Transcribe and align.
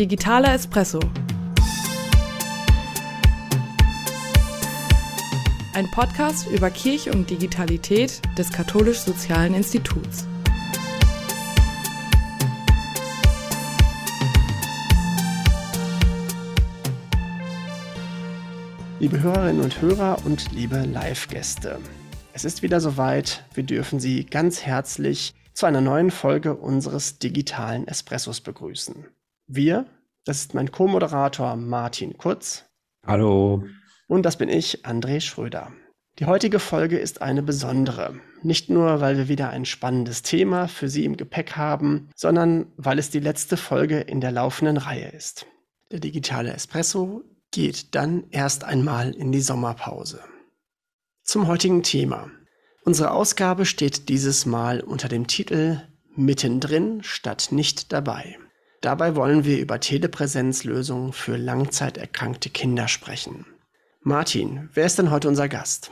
Digitaler 0.00 0.54
Espresso. 0.54 0.98
Ein 5.74 5.90
Podcast 5.90 6.48
über 6.48 6.70
Kirche 6.70 7.12
und 7.12 7.28
Digitalität 7.28 8.22
des 8.38 8.50
Katholisch-Sozialen 8.50 9.52
Instituts. 9.52 10.26
Liebe 19.00 19.20
Hörerinnen 19.20 19.60
und 19.60 19.82
Hörer 19.82 20.16
und 20.24 20.50
liebe 20.52 20.78
Live-Gäste. 20.78 21.78
Es 22.32 22.46
ist 22.46 22.62
wieder 22.62 22.80
soweit. 22.80 23.44
Wir 23.52 23.64
dürfen 23.64 24.00
Sie 24.00 24.24
ganz 24.24 24.62
herzlich 24.62 25.34
zu 25.52 25.66
einer 25.66 25.82
neuen 25.82 26.10
Folge 26.10 26.54
unseres 26.54 27.18
digitalen 27.18 27.86
Espressos 27.86 28.40
begrüßen. 28.40 29.04
Wir, 29.52 29.86
das 30.24 30.42
ist 30.42 30.54
mein 30.54 30.70
Co-Moderator 30.70 31.56
Martin 31.56 32.16
Kurz. 32.16 32.66
Hallo. 33.04 33.64
Und 34.06 34.22
das 34.22 34.36
bin 34.36 34.48
ich, 34.48 34.86
André 34.86 35.20
Schröder. 35.20 35.72
Die 36.20 36.26
heutige 36.26 36.60
Folge 36.60 36.98
ist 36.98 37.20
eine 37.20 37.42
besondere. 37.42 38.14
Nicht 38.42 38.70
nur, 38.70 39.00
weil 39.00 39.16
wir 39.16 39.26
wieder 39.26 39.50
ein 39.50 39.64
spannendes 39.64 40.22
Thema 40.22 40.68
für 40.68 40.88
Sie 40.88 41.04
im 41.04 41.16
Gepäck 41.16 41.56
haben, 41.56 42.10
sondern 42.14 42.66
weil 42.76 43.00
es 43.00 43.10
die 43.10 43.18
letzte 43.18 43.56
Folge 43.56 43.98
in 43.98 44.20
der 44.20 44.30
laufenden 44.30 44.76
Reihe 44.76 45.08
ist. 45.08 45.46
Der 45.90 45.98
digitale 45.98 46.52
Espresso 46.52 47.24
geht 47.50 47.96
dann 47.96 48.26
erst 48.30 48.62
einmal 48.62 49.10
in 49.10 49.32
die 49.32 49.40
Sommerpause. 49.40 50.20
Zum 51.24 51.48
heutigen 51.48 51.82
Thema. 51.82 52.30
Unsere 52.84 53.10
Ausgabe 53.10 53.66
steht 53.66 54.08
dieses 54.10 54.46
Mal 54.46 54.80
unter 54.80 55.08
dem 55.08 55.26
Titel 55.26 55.82
Mittendrin 56.14 57.02
statt 57.02 57.48
nicht 57.50 57.92
dabei. 57.92 58.38
Dabei 58.80 59.14
wollen 59.14 59.44
wir 59.44 59.60
über 59.60 59.78
Telepräsenzlösungen 59.78 61.12
für 61.12 61.36
langzeiterkrankte 61.36 62.48
Kinder 62.48 62.88
sprechen. 62.88 63.44
Martin, 64.02 64.70
wer 64.72 64.86
ist 64.86 64.98
denn 64.98 65.10
heute 65.10 65.28
unser 65.28 65.48
Gast? 65.48 65.90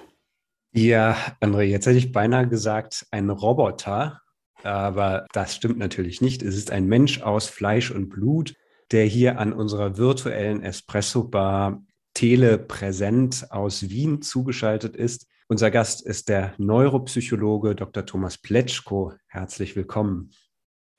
Ja, 0.72 1.17
André, 1.41 1.62
jetzt 1.62 1.86
hätte 1.86 1.98
ich 1.98 2.12
beinahe 2.12 2.48
gesagt, 2.48 3.06
ein 3.11 3.28
Roboter, 3.28 4.22
aber 4.62 5.27
das 5.33 5.55
stimmt 5.55 5.78
natürlich 5.78 6.22
nicht. 6.22 6.42
Es 6.42 6.56
ist 6.56 6.70
ein 6.70 6.86
Mensch 6.86 7.20
aus 7.20 7.47
Fleisch 7.48 7.91
und 7.91 8.08
Blut, 8.08 8.55
der 8.91 9.05
hier 9.05 9.39
an 9.39 9.52
unserer 9.52 9.98
virtuellen 9.98 10.62
Espresso-Bar 10.62 11.83
telepräsent 12.14 13.48
aus 13.50 13.91
Wien 13.91 14.23
zugeschaltet 14.23 14.97
ist. 14.97 15.27
Unser 15.47 15.70
Gast 15.70 16.06
ist 16.06 16.30
der 16.30 16.55
Neuropsychologe 16.56 17.75
Dr. 17.75 18.06
Thomas 18.06 18.39
Pletschko. 18.39 19.12
Herzlich 19.27 19.77
willkommen. 19.77 20.30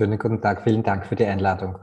Schönen 0.02 0.18
guten 0.18 0.42
Tag, 0.42 0.64
vielen 0.64 0.82
Dank 0.82 1.06
für 1.06 1.18
die 1.18 1.26
Einladung. 1.26 1.78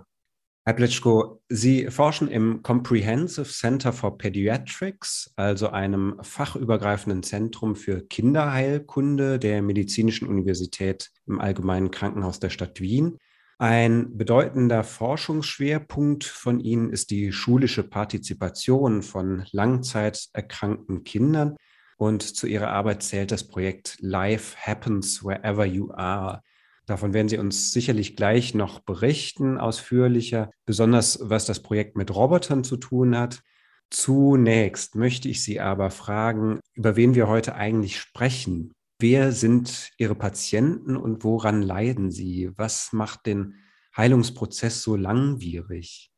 Herr 0.64 0.72
Pletschko, 0.72 1.42
Sie 1.50 1.90
forschen 1.90 2.28
im 2.28 2.62
Comprehensive 2.62 3.44
Center 3.44 3.92
for 3.92 4.16
Pediatrics, 4.16 5.34
also 5.36 5.68
einem 5.68 6.16
fachübergreifenden 6.22 7.22
Zentrum 7.22 7.76
für 7.76 8.00
Kinderheilkunde 8.06 9.38
der 9.38 9.60
Medizinischen 9.60 10.28
Universität 10.28 11.10
im 11.26 11.42
Allgemeinen 11.42 11.90
Krankenhaus 11.90 12.40
der 12.40 12.48
Stadt 12.48 12.80
Wien. 12.80 13.18
Ein 13.58 14.16
bedeutender 14.16 14.82
Forschungsschwerpunkt 14.82 16.24
von 16.24 16.58
Ihnen 16.58 16.88
ist 16.88 17.10
die 17.10 17.32
schulische 17.32 17.82
Partizipation 17.82 19.02
von 19.02 19.44
langzeiterkrankten 19.52 21.04
Kindern. 21.04 21.54
Und 21.98 22.22
zu 22.22 22.46
ihrer 22.46 22.70
Arbeit 22.70 23.02
zählt 23.02 23.30
das 23.30 23.46
Projekt 23.46 23.98
Life 24.00 24.56
Happens 24.58 25.22
Wherever 25.22 25.66
You 25.66 25.90
Are. 25.92 26.40
Davon 26.86 27.12
werden 27.12 27.28
Sie 27.28 27.38
uns 27.38 27.72
sicherlich 27.72 28.14
gleich 28.14 28.54
noch 28.54 28.80
berichten, 28.80 29.58
ausführlicher, 29.58 30.50
besonders 30.64 31.18
was 31.20 31.44
das 31.44 31.60
Projekt 31.60 31.96
mit 31.96 32.14
Robotern 32.14 32.62
zu 32.62 32.76
tun 32.76 33.18
hat. 33.18 33.42
Zunächst 33.90 34.94
möchte 34.94 35.28
ich 35.28 35.42
Sie 35.42 35.60
aber 35.60 35.90
fragen, 35.90 36.60
über 36.74 36.96
wen 36.96 37.14
wir 37.14 37.26
heute 37.28 37.56
eigentlich 37.56 37.98
sprechen. 37.98 38.72
Wer 39.00 39.32
sind 39.32 39.90
Ihre 39.98 40.14
Patienten 40.14 40.96
und 40.96 41.22
woran 41.24 41.60
leiden 41.60 42.10
sie? 42.10 42.50
Was 42.56 42.92
macht 42.92 43.26
den 43.26 43.56
Heilungsprozess 43.96 44.82
so 44.82 44.96
langwierig? 44.96 46.10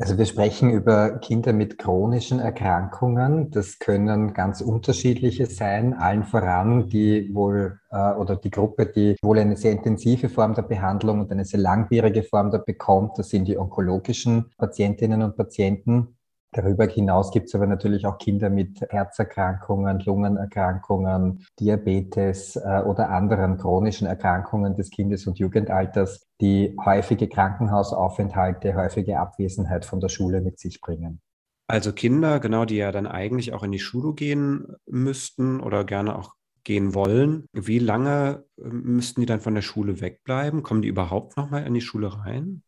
Also 0.00 0.16
wir 0.16 0.26
sprechen 0.26 0.70
über 0.70 1.18
Kinder 1.18 1.52
mit 1.52 1.76
chronischen 1.76 2.38
Erkrankungen. 2.38 3.50
Das 3.50 3.80
können 3.80 4.32
ganz 4.32 4.60
unterschiedliche 4.60 5.46
sein, 5.46 5.92
allen 5.92 6.22
voran 6.22 6.88
die 6.88 7.34
wohl 7.34 7.80
äh, 7.90 8.12
oder 8.12 8.36
die 8.36 8.50
Gruppe, 8.50 8.86
die 8.86 9.16
wohl 9.22 9.40
eine 9.40 9.56
sehr 9.56 9.72
intensive 9.72 10.28
Form 10.28 10.54
der 10.54 10.62
Behandlung 10.62 11.18
und 11.18 11.32
eine 11.32 11.44
sehr 11.44 11.58
langwierige 11.58 12.22
Form 12.22 12.52
der 12.52 12.58
bekommt. 12.58 13.18
Das 13.18 13.30
sind 13.30 13.48
die 13.48 13.58
onkologischen 13.58 14.52
Patientinnen 14.56 15.20
und 15.20 15.36
Patienten. 15.36 16.17
Darüber 16.52 16.86
hinaus 16.86 17.30
gibt 17.30 17.48
es 17.48 17.54
aber 17.54 17.66
natürlich 17.66 18.06
auch 18.06 18.18
Kinder 18.18 18.48
mit 18.48 18.80
Herzerkrankungen, 18.88 20.00
Lungenerkrankungen, 20.00 21.44
Diabetes 21.60 22.56
äh, 22.56 22.82
oder 22.86 23.10
anderen 23.10 23.58
chronischen 23.58 24.06
Erkrankungen 24.06 24.74
des 24.74 24.90
Kindes- 24.90 25.26
und 25.26 25.38
Jugendalters, 25.38 26.26
die 26.40 26.74
häufige 26.84 27.28
Krankenhausaufenthalte, 27.28 28.74
häufige 28.74 29.18
Abwesenheit 29.18 29.84
von 29.84 30.00
der 30.00 30.08
Schule 30.08 30.40
mit 30.40 30.58
sich 30.58 30.80
bringen. 30.80 31.20
Also 31.66 31.92
Kinder, 31.92 32.40
genau, 32.40 32.64
die 32.64 32.76
ja 32.76 32.92
dann 32.92 33.06
eigentlich 33.06 33.52
auch 33.52 33.62
in 33.62 33.72
die 33.72 33.78
Schule 33.78 34.14
gehen 34.14 34.68
müssten 34.86 35.60
oder 35.60 35.84
gerne 35.84 36.16
auch 36.18 36.34
gehen 36.64 36.94
wollen. 36.94 37.46
Wie 37.52 37.78
lange 37.78 38.44
äh, 38.56 38.68
müssten 38.68 39.20
die 39.20 39.26
dann 39.26 39.40
von 39.40 39.54
der 39.54 39.62
Schule 39.62 40.00
wegbleiben? 40.00 40.62
Kommen 40.62 40.82
die 40.82 40.88
überhaupt 40.88 41.36
noch 41.36 41.50
mal 41.50 41.66
in 41.66 41.74
die 41.74 41.82
Schule 41.82 42.24
rein? 42.24 42.62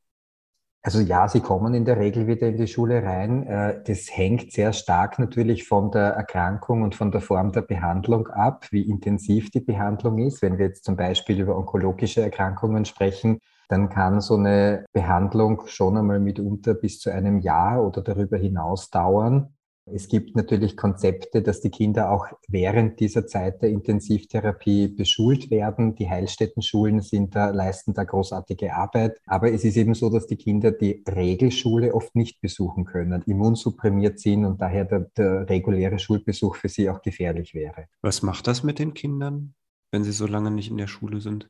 Also 0.82 1.00
ja, 1.00 1.28
sie 1.28 1.40
kommen 1.40 1.74
in 1.74 1.84
der 1.84 1.98
Regel 1.98 2.26
wieder 2.26 2.48
in 2.48 2.56
die 2.56 2.66
Schule 2.66 3.02
rein. 3.02 3.46
Äh, 3.46 3.82
das 3.84 4.08
hängt 4.10 4.52
sehr 4.52 4.72
stark 4.72 5.18
natürlich 5.18 5.68
von 5.68 5.90
der 5.90 6.12
Erkrankung 6.12 6.82
und 6.82 6.94
von 6.94 7.10
der 7.10 7.20
Form 7.20 7.52
der 7.52 7.60
Behandlung 7.62 8.28
ab, 8.28 8.66
wie 8.70 8.88
intensiv 8.88 9.50
die 9.50 9.60
Behandlung 9.60 10.18
ist. 10.18 10.40
Wenn 10.40 10.56
wir 10.56 10.66
jetzt 10.66 10.84
zum 10.84 10.96
Beispiel 10.96 11.38
über 11.38 11.56
onkologische 11.56 12.22
Erkrankungen 12.22 12.86
sprechen, 12.86 13.40
dann 13.68 13.90
kann 13.90 14.22
so 14.22 14.36
eine 14.36 14.86
Behandlung 14.92 15.66
schon 15.66 15.98
einmal 15.98 16.18
mitunter 16.18 16.72
bis 16.74 16.98
zu 16.98 17.10
einem 17.10 17.40
Jahr 17.40 17.84
oder 17.86 18.00
darüber 18.02 18.38
hinaus 18.38 18.88
dauern. 18.88 19.54
Es 19.86 20.08
gibt 20.08 20.36
natürlich 20.36 20.76
Konzepte, 20.76 21.42
dass 21.42 21.60
die 21.60 21.70
Kinder 21.70 22.10
auch 22.10 22.26
während 22.48 23.00
dieser 23.00 23.26
Zeit 23.26 23.62
der 23.62 23.70
Intensivtherapie 23.70 24.88
beschult 24.88 25.50
werden. 25.50 25.94
Die 25.94 26.08
Heilstättenschulen 26.08 27.00
sind 27.00 27.34
da, 27.34 27.50
leisten 27.50 27.94
da 27.94 28.04
großartige 28.04 28.74
Arbeit. 28.74 29.18
Aber 29.26 29.52
es 29.52 29.64
ist 29.64 29.76
eben 29.76 29.94
so, 29.94 30.10
dass 30.10 30.26
die 30.26 30.36
Kinder 30.36 30.70
die 30.70 31.02
Regelschule 31.08 31.94
oft 31.94 32.14
nicht 32.14 32.40
besuchen 32.40 32.84
können, 32.84 33.22
immunsupprimiert 33.26 34.20
sind 34.20 34.44
und 34.44 34.60
daher 34.60 34.84
der, 34.84 35.10
der 35.16 35.48
reguläre 35.48 35.98
Schulbesuch 35.98 36.56
für 36.56 36.68
sie 36.68 36.88
auch 36.88 37.02
gefährlich 37.02 37.54
wäre. 37.54 37.86
Was 38.02 38.22
macht 38.22 38.46
das 38.46 38.62
mit 38.62 38.78
den 38.78 38.94
Kindern, 38.94 39.54
wenn 39.90 40.04
sie 40.04 40.12
so 40.12 40.26
lange 40.26 40.50
nicht 40.50 40.70
in 40.70 40.76
der 40.76 40.86
Schule 40.86 41.20
sind? 41.20 41.48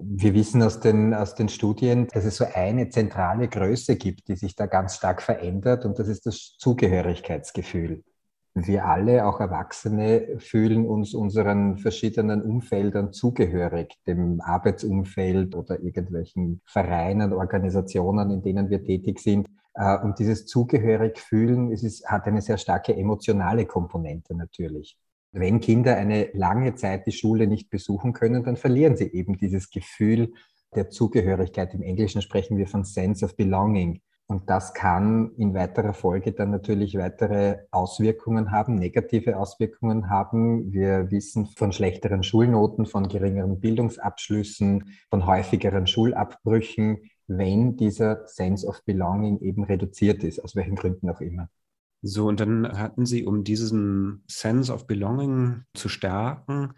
Wir 0.00 0.32
wissen 0.34 0.62
aus 0.62 0.78
den, 0.78 1.12
aus 1.12 1.34
den 1.34 1.48
Studien, 1.48 2.06
dass 2.12 2.24
es 2.24 2.36
so 2.36 2.44
eine 2.54 2.88
zentrale 2.88 3.48
Größe 3.48 3.96
gibt, 3.96 4.28
die 4.28 4.36
sich 4.36 4.54
da 4.54 4.66
ganz 4.66 4.94
stark 4.94 5.20
verändert 5.20 5.84
und 5.84 5.98
das 5.98 6.06
ist 6.06 6.24
das 6.24 6.56
Zugehörigkeitsgefühl. 6.58 8.04
Wir 8.54 8.86
alle, 8.86 9.26
auch 9.26 9.40
Erwachsene, 9.40 10.38
fühlen 10.38 10.86
uns 10.86 11.14
unseren 11.14 11.78
verschiedenen 11.78 12.42
Umfeldern 12.42 13.12
zugehörig, 13.12 13.94
dem 14.06 14.40
Arbeitsumfeld 14.40 15.54
oder 15.54 15.80
irgendwelchen 15.80 16.60
Vereinen, 16.64 17.32
Organisationen, 17.32 18.30
in 18.30 18.42
denen 18.42 18.70
wir 18.70 18.82
tätig 18.82 19.20
sind. 19.20 19.48
Äh, 19.74 19.98
und 19.98 20.18
dieses 20.18 20.46
Zugehörigfühlen, 20.46 21.72
es 21.72 21.82
ist, 21.82 22.08
hat 22.08 22.26
eine 22.26 22.40
sehr 22.40 22.58
starke 22.58 22.96
emotionale 22.96 23.66
Komponente 23.66 24.34
natürlich. 24.34 24.96
Wenn 25.32 25.60
Kinder 25.60 25.96
eine 25.96 26.30
lange 26.32 26.74
Zeit 26.74 27.06
die 27.06 27.12
Schule 27.12 27.46
nicht 27.46 27.70
besuchen 27.70 28.12
können, 28.12 28.44
dann 28.44 28.56
verlieren 28.56 28.96
sie 28.96 29.12
eben 29.12 29.36
dieses 29.36 29.70
Gefühl 29.70 30.32
der 30.74 30.90
Zugehörigkeit. 30.90 31.74
Im 31.74 31.82
Englischen 31.82 32.22
sprechen 32.22 32.56
wir 32.56 32.66
von 32.66 32.84
Sense 32.84 33.24
of 33.24 33.36
Belonging. 33.36 34.00
Und 34.26 34.50
das 34.50 34.74
kann 34.74 35.32
in 35.38 35.54
weiterer 35.54 35.94
Folge 35.94 36.32
dann 36.32 36.50
natürlich 36.50 36.98
weitere 36.98 37.60
Auswirkungen 37.70 38.50
haben, 38.50 38.74
negative 38.74 39.38
Auswirkungen 39.38 40.10
haben. 40.10 40.70
Wir 40.70 41.10
wissen 41.10 41.46
von 41.46 41.72
schlechteren 41.72 42.22
Schulnoten, 42.22 42.84
von 42.84 43.08
geringeren 43.08 43.58
Bildungsabschlüssen, 43.58 44.92
von 45.08 45.26
häufigeren 45.26 45.86
Schulabbrüchen, 45.86 46.98
wenn 47.26 47.76
dieser 47.76 48.26
Sense 48.26 48.66
of 48.66 48.84
Belonging 48.84 49.40
eben 49.40 49.64
reduziert 49.64 50.22
ist, 50.24 50.44
aus 50.44 50.54
welchen 50.54 50.76
Gründen 50.76 51.08
auch 51.08 51.22
immer. 51.22 51.48
So, 52.02 52.26
und 52.26 52.40
dann 52.40 52.78
hatten 52.78 53.06
Sie, 53.06 53.24
um 53.24 53.44
diesen 53.44 54.22
Sense 54.28 54.72
of 54.72 54.86
Belonging 54.86 55.64
zu 55.74 55.88
stärken 55.88 56.74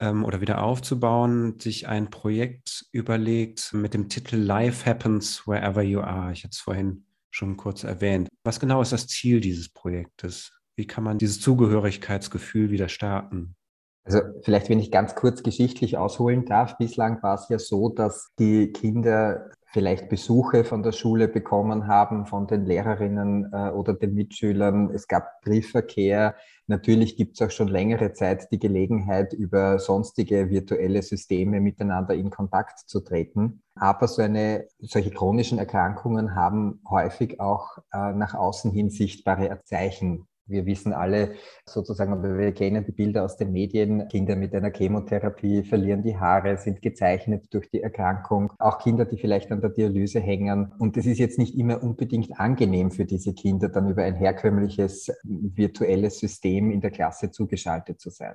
ähm, 0.00 0.24
oder 0.24 0.40
wieder 0.40 0.62
aufzubauen, 0.62 1.58
sich 1.58 1.88
ein 1.88 2.10
Projekt 2.10 2.86
überlegt 2.92 3.72
mit 3.72 3.94
dem 3.94 4.08
Titel 4.08 4.36
Life 4.36 4.88
Happens 4.88 5.46
Wherever 5.46 5.82
You 5.82 6.00
Are. 6.00 6.32
Ich 6.32 6.44
hatte 6.44 6.52
es 6.52 6.60
vorhin 6.60 7.06
schon 7.30 7.56
kurz 7.56 7.84
erwähnt. 7.84 8.28
Was 8.44 8.60
genau 8.60 8.82
ist 8.82 8.92
das 8.92 9.06
Ziel 9.06 9.40
dieses 9.40 9.68
Projektes? 9.68 10.52
Wie 10.76 10.86
kann 10.86 11.04
man 11.04 11.18
dieses 11.18 11.40
Zugehörigkeitsgefühl 11.40 12.70
wieder 12.70 12.88
stärken? 12.88 13.56
Also 14.04 14.20
vielleicht, 14.42 14.68
wenn 14.68 14.80
ich 14.80 14.90
ganz 14.90 15.14
kurz 15.14 15.42
geschichtlich 15.42 15.96
ausholen 15.96 16.46
darf, 16.46 16.78
bislang 16.78 17.22
war 17.22 17.34
es 17.34 17.48
ja 17.48 17.58
so, 17.58 17.90
dass 17.90 18.30
die 18.38 18.72
Kinder 18.72 19.50
vielleicht 19.72 20.08
Besuche 20.08 20.64
von 20.64 20.82
der 20.82 20.92
Schule 20.92 21.28
bekommen 21.28 21.86
haben, 21.86 22.26
von 22.26 22.46
den 22.46 22.66
Lehrerinnen 22.66 23.50
äh, 23.52 23.70
oder 23.70 23.94
den 23.94 24.14
Mitschülern. 24.14 24.90
Es 24.90 25.06
gab 25.06 25.40
Briefverkehr. 25.42 26.34
Natürlich 26.66 27.16
gibt 27.16 27.40
es 27.40 27.46
auch 27.46 27.52
schon 27.52 27.68
längere 27.68 28.12
Zeit 28.12 28.50
die 28.50 28.58
Gelegenheit, 28.58 29.32
über 29.32 29.78
sonstige 29.78 30.50
virtuelle 30.50 31.02
Systeme 31.02 31.60
miteinander 31.60 32.14
in 32.14 32.30
Kontakt 32.30 32.80
zu 32.80 33.00
treten. 33.00 33.62
Aber 33.76 34.08
so 34.08 34.22
eine, 34.22 34.66
solche 34.80 35.10
chronischen 35.10 35.58
Erkrankungen 35.58 36.34
haben 36.34 36.80
häufig 36.88 37.40
auch 37.40 37.78
äh, 37.92 38.12
nach 38.12 38.34
außen 38.34 38.72
hin 38.72 38.90
sichtbare 38.90 39.60
Zeichen 39.64 40.26
wir 40.50 40.66
wissen 40.66 40.92
alle 40.92 41.34
sozusagen, 41.64 42.22
wir 42.22 42.52
kennen 42.52 42.84
die 42.84 42.92
Bilder 42.92 43.24
aus 43.24 43.36
den 43.36 43.52
Medien. 43.52 44.08
Kinder 44.08 44.36
mit 44.36 44.54
einer 44.54 44.70
Chemotherapie 44.70 45.62
verlieren 45.62 46.02
die 46.02 46.16
Haare, 46.16 46.56
sind 46.56 46.82
gezeichnet 46.82 47.46
durch 47.50 47.70
die 47.70 47.82
Erkrankung. 47.82 48.52
Auch 48.58 48.78
Kinder, 48.78 49.04
die 49.04 49.18
vielleicht 49.18 49.50
an 49.52 49.60
der 49.60 49.70
Dialyse 49.70 50.20
hängen. 50.20 50.72
Und 50.78 50.96
es 50.96 51.06
ist 51.06 51.18
jetzt 51.18 51.38
nicht 51.38 51.56
immer 51.56 51.82
unbedingt 51.82 52.38
angenehm 52.38 52.90
für 52.90 53.04
diese 53.04 53.34
Kinder, 53.34 53.68
dann 53.68 53.88
über 53.88 54.02
ein 54.02 54.16
herkömmliches 54.16 55.10
virtuelles 55.24 56.18
System 56.18 56.70
in 56.70 56.80
der 56.80 56.90
Klasse 56.90 57.30
zugeschaltet 57.30 58.00
zu 58.00 58.10
sein. 58.10 58.34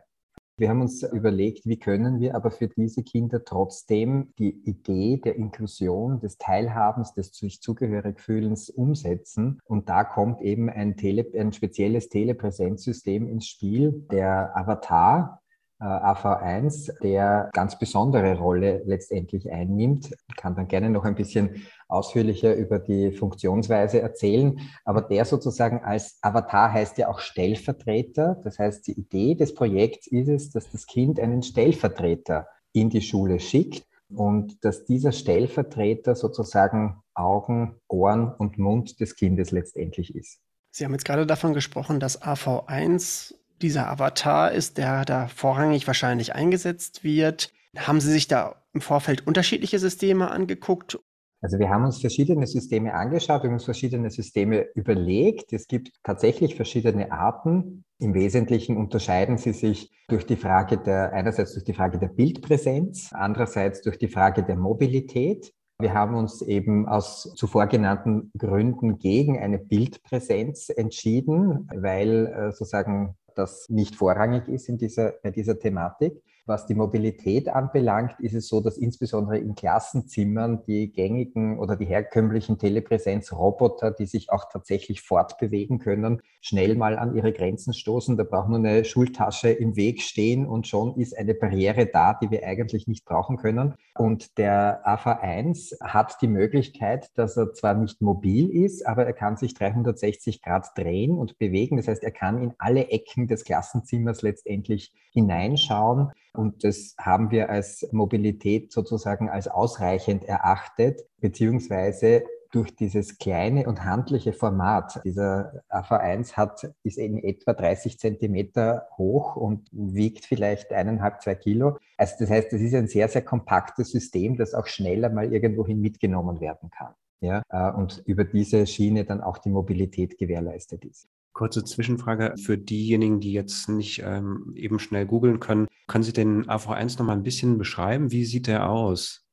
Wir 0.58 0.70
haben 0.70 0.82
uns 0.82 1.04
überlegt, 1.04 1.66
wie 1.66 1.78
können 1.78 2.22
wir 2.22 2.34
aber 2.34 2.50
für 2.50 2.70
diese 2.70 3.04
Kinder 3.04 3.44
trotzdem 3.44 4.34
die 4.40 4.52
Idee 4.64 5.18
der 5.18 5.36
Inklusion, 5.36 6.22
des 6.22 6.38
Teilhabens, 6.38 7.14
des 7.14 7.34
sich 7.34 7.60
zugehörig 7.60 8.22
fühlens 8.22 8.70
umsetzen. 8.70 9.60
Und 9.66 9.90
da 9.90 10.06
kommt 10.06 10.42
eben 10.42 10.70
ein, 10.70 10.96
Tele, 10.96 11.26
ein 11.38 11.52
spezielles 11.52 12.08
Telepräsenzsystem 12.08 13.28
ins 13.28 13.48
Spiel, 13.48 14.06
der 14.10 14.56
Avatar, 14.56 15.42
AV1, 15.80 17.00
der 17.02 17.50
ganz 17.54 17.78
besondere 17.78 18.38
Rolle 18.38 18.82
letztendlich 18.86 19.52
einnimmt. 19.52 20.12
Ich 20.30 20.36
kann 20.36 20.56
dann 20.56 20.68
gerne 20.68 20.90
noch 20.90 21.04
ein 21.04 21.16
bisschen 21.16 21.66
ausführlicher 21.88 22.56
über 22.56 22.80
die 22.80 23.12
Funktionsweise 23.12 24.02
erzählen. 24.02 24.60
Aber 24.86 25.02
der 25.02 25.26
sozusagen 25.26 25.84
als 25.84 26.18
Avatar 26.22 26.72
heißt 26.72 26.98
ja 26.98 27.10
auch 27.10 27.20
Stellvertreter. 27.20 28.40
Das 28.44 28.58
heißt, 28.58 28.88
die 28.88 28.94
Idee 29.00 29.36
des 29.36 29.54
Projekts 29.54 30.08
ist 30.08 30.30
es, 30.30 30.52
dass 30.52 30.70
das 30.72 30.86
Kind 30.86 31.20
einen 31.20 31.44
Stellvertreter 31.44 32.48
in 32.72 32.90
die 32.90 33.02
Schule 33.02 33.40
schickt 33.40 33.86
und 34.10 34.64
dass 34.64 34.86
dieser 34.86 35.12
Stellvertreter 35.12 36.16
sozusagen 36.16 37.02
Augen, 37.14 37.76
Ohren 37.88 38.34
und 38.34 38.58
Mund 38.58 39.00
des 39.00 39.16
Kindes 39.16 39.52
letztendlich 39.52 40.16
ist. 40.16 40.40
Sie 40.72 40.84
haben 40.84 40.92
jetzt 40.92 41.06
gerade 41.06 41.26
davon 41.26 41.54
gesprochen, 41.54 42.00
dass 42.00 42.22
AV1 42.22 43.34
dieser 43.62 43.90
Avatar 43.90 44.52
ist, 44.52 44.78
der 44.78 45.06
da 45.06 45.28
vorrangig 45.28 45.88
wahrscheinlich 45.88 46.36
eingesetzt 46.36 47.04
wird. 47.04 47.52
Haben 47.78 48.00
Sie 48.00 48.12
sich 48.12 48.28
da 48.28 48.56
im 48.74 48.82
Vorfeld 48.82 49.26
unterschiedliche 49.28 49.80
Systeme 49.80 50.32
angeguckt? 50.32 51.00
Also 51.42 51.60
wir 51.60 51.70
haben 51.70 51.86
uns 51.86 52.00
verschiedene 52.02 52.48
Systeme 52.48 52.94
angeschaut, 52.94 53.44
wir 53.44 53.50
haben 53.50 53.56
uns 53.56 53.66
verschiedene 53.66 54.10
Systeme 54.10 54.66
überlegt. 54.74 55.54
Es 55.54 55.68
gibt 55.68 55.92
tatsächlich 56.04 56.56
verschiedene 56.56 57.12
Arten. 57.12 57.84
Im 58.00 58.14
Wesentlichen 58.14 58.78
unterscheiden 58.78 59.38
sie 59.38 59.54
sich 59.54 59.92
durch 60.08 60.26
die 60.26 60.38
Frage 60.38 60.78
der, 60.78 61.14
einerseits 61.14 61.54
durch 61.54 61.64
die 61.64 61.74
Frage 61.74 62.00
der 62.00 62.08
Bildpräsenz, 62.08 63.12
andererseits 63.14 63.82
durch 63.84 63.98
die 63.98 64.08
Frage 64.08 64.44
der 64.44 64.56
Mobilität. 64.56 65.54
Wir 65.80 65.94
haben 65.94 66.16
uns 66.16 66.42
eben 66.42 66.88
aus 66.88 67.32
zuvor 67.36 67.68
genannten 67.68 68.32
Gründen 68.38 68.98
gegen 68.98 69.38
eine 69.38 69.60
Bildpräsenz 69.60 70.70
entschieden, 70.70 71.70
weil 71.76 72.28
äh, 72.28 72.52
sozusagen 72.54 73.16
das 73.36 73.70
nicht 73.70 73.96
vorrangig 73.96 74.48
ist 74.48 74.70
in 74.70 74.78
dieser, 74.78 75.14
bei 75.24 75.32
dieser 75.32 75.60
Thematik. 75.60 76.24
Was 76.48 76.68
die 76.68 76.76
Mobilität 76.76 77.50
anbelangt, 77.50 78.20
ist 78.20 78.36
es 78.36 78.48
so, 78.48 78.62
dass 78.62 78.78
insbesondere 78.78 79.40
in 79.40 79.56
Klassenzimmern 79.56 80.62
die 80.68 80.92
gängigen 80.92 81.58
oder 81.58 81.76
die 81.76 81.88
herkömmlichen 81.88 82.60
Telepräsenzroboter, 82.60 83.90
die 83.90 84.06
sich 84.06 84.32
auch 84.32 84.46
tatsächlich 84.54 85.02
fortbewegen 85.02 85.80
können, 85.80 86.22
schnell 86.42 86.76
mal 86.76 87.00
an 87.00 87.16
ihre 87.16 87.34
Grenzen 87.34 87.74
stoßen. 87.74 88.16
Da 88.16 88.24
braucht 88.24 88.50
nur 88.50 88.60
eine 88.60 88.86
Schultasche 88.86 89.50
im 89.50 89.76
Weg 89.76 90.04
stehen 90.04 90.46
und 90.46 90.68
schon 90.68 90.96
ist 90.98 91.18
eine 91.18 91.34
Barriere 91.34 91.88
da, 91.88 92.14
die 92.14 92.30
wir 92.30 92.46
eigentlich 92.46 92.88
nicht 92.88 93.06
brauchen 93.06 93.38
können. 93.38 93.74
Und 93.98 94.38
der 94.38 94.86
AV1 94.86 95.82
hat 95.82 96.22
die 96.22 96.28
Möglichkeit, 96.28 97.10
dass 97.18 97.38
er 97.38 97.54
zwar 97.54 97.74
nicht 97.74 98.04
mobil 98.04 98.52
ist, 98.52 98.86
aber 98.86 99.08
er 99.08 99.14
kann 99.14 99.36
sich 99.36 99.56
360 99.56 100.44
Grad 100.44 100.78
drehen 100.78 101.18
und 101.18 101.40
bewegen. 101.40 101.78
Das 101.78 101.88
heißt, 101.88 102.04
er 102.04 102.12
kann 102.12 102.44
in 102.44 102.54
alle 102.60 102.90
Ecken 102.90 103.28
des 103.28 103.46
Klassenzimmers 103.46 104.22
letztendlich 104.22 104.94
hineinschauen. 105.12 106.12
Und 106.38 106.64
das 106.64 106.96
haben 107.00 107.32
wir 107.32 107.50
als 107.50 107.88
Mobilität 107.92 108.72
sozusagen 108.72 109.30
als 109.30 109.48
ausreichend 109.48 110.24
erachtet, 110.24 111.02
beziehungsweise 111.20 112.24
durch 112.56 112.74
dieses 112.74 113.18
kleine 113.18 113.68
und 113.68 113.84
handliche 113.84 114.32
Format. 114.32 115.02
Dieser 115.04 115.62
AV1 115.70 116.34
hat, 116.38 116.72
ist 116.84 116.98
in 116.98 117.18
etwa 117.18 117.54
30 117.54 118.00
Zentimeter 118.00 118.88
hoch 118.98 119.36
und 119.36 119.68
wiegt 119.72 120.26
vielleicht 120.26 120.72
eineinhalb, 120.72 121.22
zwei 121.22 121.36
Kilo. 121.36 121.78
Also 121.98 122.16
das 122.20 122.30
heißt, 122.30 122.54
es 122.54 122.62
ist 122.62 122.74
ein 122.74 122.88
sehr, 122.88 123.10
sehr 123.10 123.24
kompaktes 123.24 123.92
System, 123.92 124.38
das 124.38 124.54
auch 124.54 124.68
schneller 124.68 125.10
mal 125.10 125.34
irgendwohin 125.34 125.82
mitgenommen 125.82 126.40
werden 126.40 126.70
kann. 126.70 126.94
Ja, 127.20 127.42
äh, 127.50 127.72
und 127.72 128.04
über 128.06 128.24
diese 128.24 128.66
Schiene 128.68 129.04
dann 129.04 129.22
auch 129.22 129.38
die 129.38 129.50
Mobilität 129.50 130.18
gewährleistet 130.18 130.86
ist. 130.86 131.10
Kurze 131.36 131.66
Zwischenfrage 131.66 132.34
für 132.38 132.58
diejenigen, 132.58 133.20
die 133.20 133.34
jetzt 133.34 133.68
nicht 133.68 134.02
ähm, 134.06 134.54
eben 134.56 134.80
schnell 134.80 135.06
googeln 135.06 135.42
können. 135.42 135.68
Können 135.86 136.06
Sie 136.06 136.14
den 136.14 136.46
AV1 136.46 136.98
noch 136.98 137.06
mal 137.06 137.12
ein 137.12 137.24
bisschen 137.24 137.58
beschreiben? 137.58 138.10
Wie 138.12 138.24
sieht 138.24 138.48
der 138.48 138.70
aus? 138.70 139.26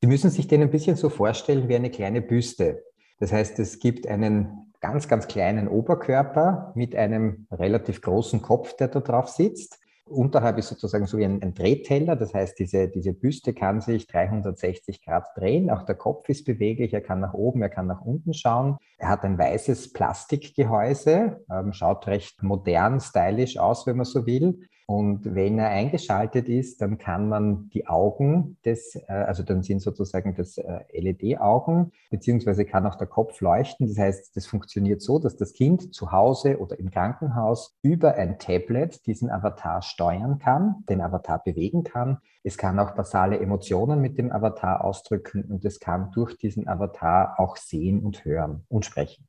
Sie 0.00 0.06
müssen 0.06 0.30
sich 0.30 0.48
den 0.48 0.62
ein 0.62 0.70
bisschen 0.70 0.96
so 0.96 1.10
vorstellen 1.10 1.68
wie 1.68 1.76
eine 1.76 1.90
kleine 1.90 2.22
Büste. 2.22 2.82
Das 3.18 3.30
heißt, 3.30 3.58
es 3.58 3.78
gibt 3.78 4.06
einen 4.06 4.72
ganz, 4.80 5.06
ganz 5.06 5.28
kleinen 5.28 5.68
Oberkörper 5.68 6.72
mit 6.74 6.96
einem 6.96 7.46
relativ 7.50 8.00
großen 8.00 8.40
Kopf, 8.40 8.74
der 8.76 8.88
da 8.88 9.00
drauf 9.00 9.28
sitzt. 9.28 9.79
Unterhalb 10.10 10.58
ist 10.58 10.68
sozusagen 10.68 11.06
so 11.06 11.18
wie 11.18 11.24
ein, 11.24 11.40
ein 11.40 11.54
Drehteller, 11.54 12.16
das 12.16 12.34
heißt, 12.34 12.58
diese, 12.58 12.88
diese 12.88 13.12
Büste 13.12 13.54
kann 13.54 13.80
sich 13.80 14.08
360 14.08 15.04
Grad 15.04 15.26
drehen. 15.36 15.70
Auch 15.70 15.84
der 15.84 15.94
Kopf 15.94 16.28
ist 16.28 16.44
beweglich, 16.44 16.92
er 16.92 17.00
kann 17.00 17.20
nach 17.20 17.32
oben, 17.32 17.62
er 17.62 17.68
kann 17.68 17.86
nach 17.86 18.00
unten 18.00 18.34
schauen. 18.34 18.76
Er 18.98 19.08
hat 19.08 19.24
ein 19.24 19.38
weißes 19.38 19.92
Plastikgehäuse, 19.92 21.44
ähm, 21.50 21.72
schaut 21.72 22.08
recht 22.08 22.42
modern, 22.42 22.98
stylisch 23.00 23.56
aus, 23.56 23.86
wenn 23.86 23.96
man 23.96 24.04
so 24.04 24.26
will. 24.26 24.60
Und 24.90 25.36
wenn 25.36 25.60
er 25.60 25.68
eingeschaltet 25.68 26.48
ist, 26.48 26.82
dann 26.82 26.98
kann 26.98 27.28
man 27.28 27.68
die 27.68 27.86
Augen 27.86 28.56
des, 28.64 28.96
äh, 28.96 29.12
also 29.12 29.44
dann 29.44 29.62
sind 29.62 29.78
sozusagen 29.78 30.34
das 30.34 30.58
äh, 30.58 30.80
LED-Augen, 30.92 31.92
beziehungsweise 32.10 32.64
kann 32.64 32.84
auch 32.86 32.96
der 32.96 33.06
Kopf 33.06 33.40
leuchten. 33.40 33.86
Das 33.86 33.96
heißt, 33.98 34.36
das 34.36 34.46
funktioniert 34.46 35.00
so, 35.00 35.20
dass 35.20 35.36
das 35.36 35.52
Kind 35.52 35.94
zu 35.94 36.10
Hause 36.10 36.58
oder 36.58 36.76
im 36.80 36.90
Krankenhaus 36.90 37.78
über 37.82 38.16
ein 38.16 38.40
Tablet 38.40 39.06
diesen 39.06 39.30
Avatar 39.30 39.80
steuern 39.82 40.40
kann, 40.40 40.82
den 40.88 41.00
Avatar 41.00 41.40
bewegen 41.40 41.84
kann. 41.84 42.18
Es 42.42 42.58
kann 42.58 42.76
auch 42.80 42.90
basale 42.96 43.38
Emotionen 43.38 44.00
mit 44.00 44.18
dem 44.18 44.32
Avatar 44.32 44.84
ausdrücken 44.84 45.44
und 45.44 45.64
es 45.64 45.78
kann 45.78 46.10
durch 46.10 46.36
diesen 46.36 46.66
Avatar 46.66 47.38
auch 47.38 47.56
sehen 47.56 48.02
und 48.02 48.24
hören 48.24 48.64
und 48.66 48.84
sprechen. 48.86 49.28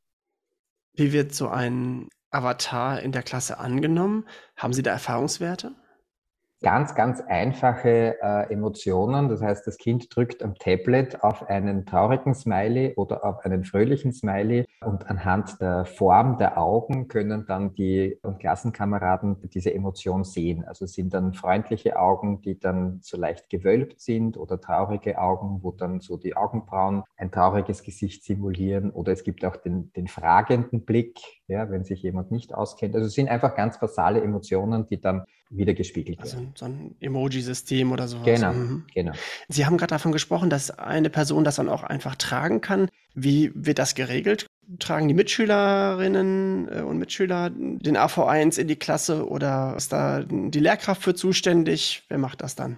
Wie 0.95 1.13
wird 1.13 1.35
so 1.35 1.49
ein 1.49 2.07
Avatar 2.31 3.01
in 3.01 3.11
der 3.11 3.23
Klasse 3.23 3.59
angenommen? 3.59 4.25
Haben 4.55 4.73
Sie 4.73 4.83
da 4.83 4.91
Erfahrungswerte? 4.91 5.75
Ganz, 6.61 6.93
ganz 6.93 7.21
einfache 7.21 8.17
äh, 8.21 8.53
Emotionen. 8.53 9.29
Das 9.29 9.41
heißt, 9.41 9.65
das 9.65 9.77
Kind 9.77 10.15
drückt 10.15 10.43
am 10.43 10.55
Tablet 10.55 11.23
auf 11.23 11.49
einen 11.49 11.85
traurigen 11.85 12.35
Smiley 12.35 12.93
oder 12.95 13.25
auf 13.25 13.43
einen 13.43 13.63
fröhlichen 13.63 14.13
Smiley 14.13 14.65
und 14.85 15.09
anhand 15.09 15.59
der 15.59 15.85
Form 15.85 16.37
der 16.37 16.59
Augen 16.59 17.07
können 17.07 17.45
dann 17.47 17.73
die 17.73 18.19
und 18.21 18.39
Klassenkameraden 18.39 19.49
diese 19.49 19.73
Emotion 19.73 20.23
sehen. 20.23 20.63
Also 20.63 20.85
sind 20.85 21.13
dann 21.13 21.33
freundliche 21.33 21.97
Augen, 21.97 22.41
die 22.41 22.59
dann 22.59 22.99
so 23.01 23.17
leicht 23.17 23.49
gewölbt 23.49 23.99
sind 23.99 24.37
oder 24.37 24.61
traurige 24.61 25.19
Augen, 25.19 25.59
wo 25.63 25.71
dann 25.71 25.99
so 25.99 26.17
die 26.17 26.37
Augenbrauen 26.37 27.03
ein 27.17 27.31
trauriges 27.31 27.81
Gesicht 27.81 28.23
simulieren 28.23 28.91
oder 28.91 29.11
es 29.11 29.23
gibt 29.23 29.43
auch 29.45 29.55
den, 29.55 29.91
den 29.93 30.07
fragenden 30.07 30.85
Blick, 30.85 31.19
ja, 31.47 31.71
wenn 31.71 31.83
sich 31.83 32.03
jemand 32.03 32.31
nicht 32.31 32.53
auskennt. 32.53 32.95
Also 32.95 33.07
es 33.07 33.13
sind 33.13 33.29
einfach 33.29 33.55
ganz 33.55 33.79
basale 33.79 34.21
Emotionen, 34.21 34.85
die 34.85 35.01
dann 35.01 35.25
wieder 35.51 35.73
gespiegelt 35.73 36.19
also 36.19 36.37
werden. 36.37 36.53
So 36.55 36.65
ein 36.65 36.95
Emoji-System 36.99 37.91
oder 37.91 38.07
sowas. 38.07 38.25
Genau, 38.25 38.53
mhm. 38.53 38.85
genau. 38.93 39.11
Sie 39.49 39.65
haben 39.65 39.77
gerade 39.77 39.91
davon 39.91 40.11
gesprochen, 40.11 40.49
dass 40.49 40.71
eine 40.71 41.09
Person 41.09 41.43
das 41.43 41.57
dann 41.57 41.69
auch 41.69 41.83
einfach 41.83 42.15
tragen 42.15 42.61
kann. 42.61 42.89
Wie 43.13 43.51
wird 43.53 43.79
das 43.79 43.95
geregelt? 43.95 44.47
Tragen 44.79 45.07
die 45.07 45.13
Mitschülerinnen 45.13 46.69
äh, 46.71 46.81
und 46.81 46.97
Mitschüler 46.97 47.49
den 47.49 47.97
AV1 47.97 48.59
in 48.59 48.67
die 48.67 48.77
Klasse 48.77 49.27
oder 49.27 49.75
ist 49.75 49.91
da 49.91 50.23
die 50.23 50.59
Lehrkraft 50.59 51.03
für 51.03 51.13
zuständig? 51.13 52.03
Wer 52.07 52.17
macht 52.17 52.41
das 52.41 52.55
dann? 52.55 52.77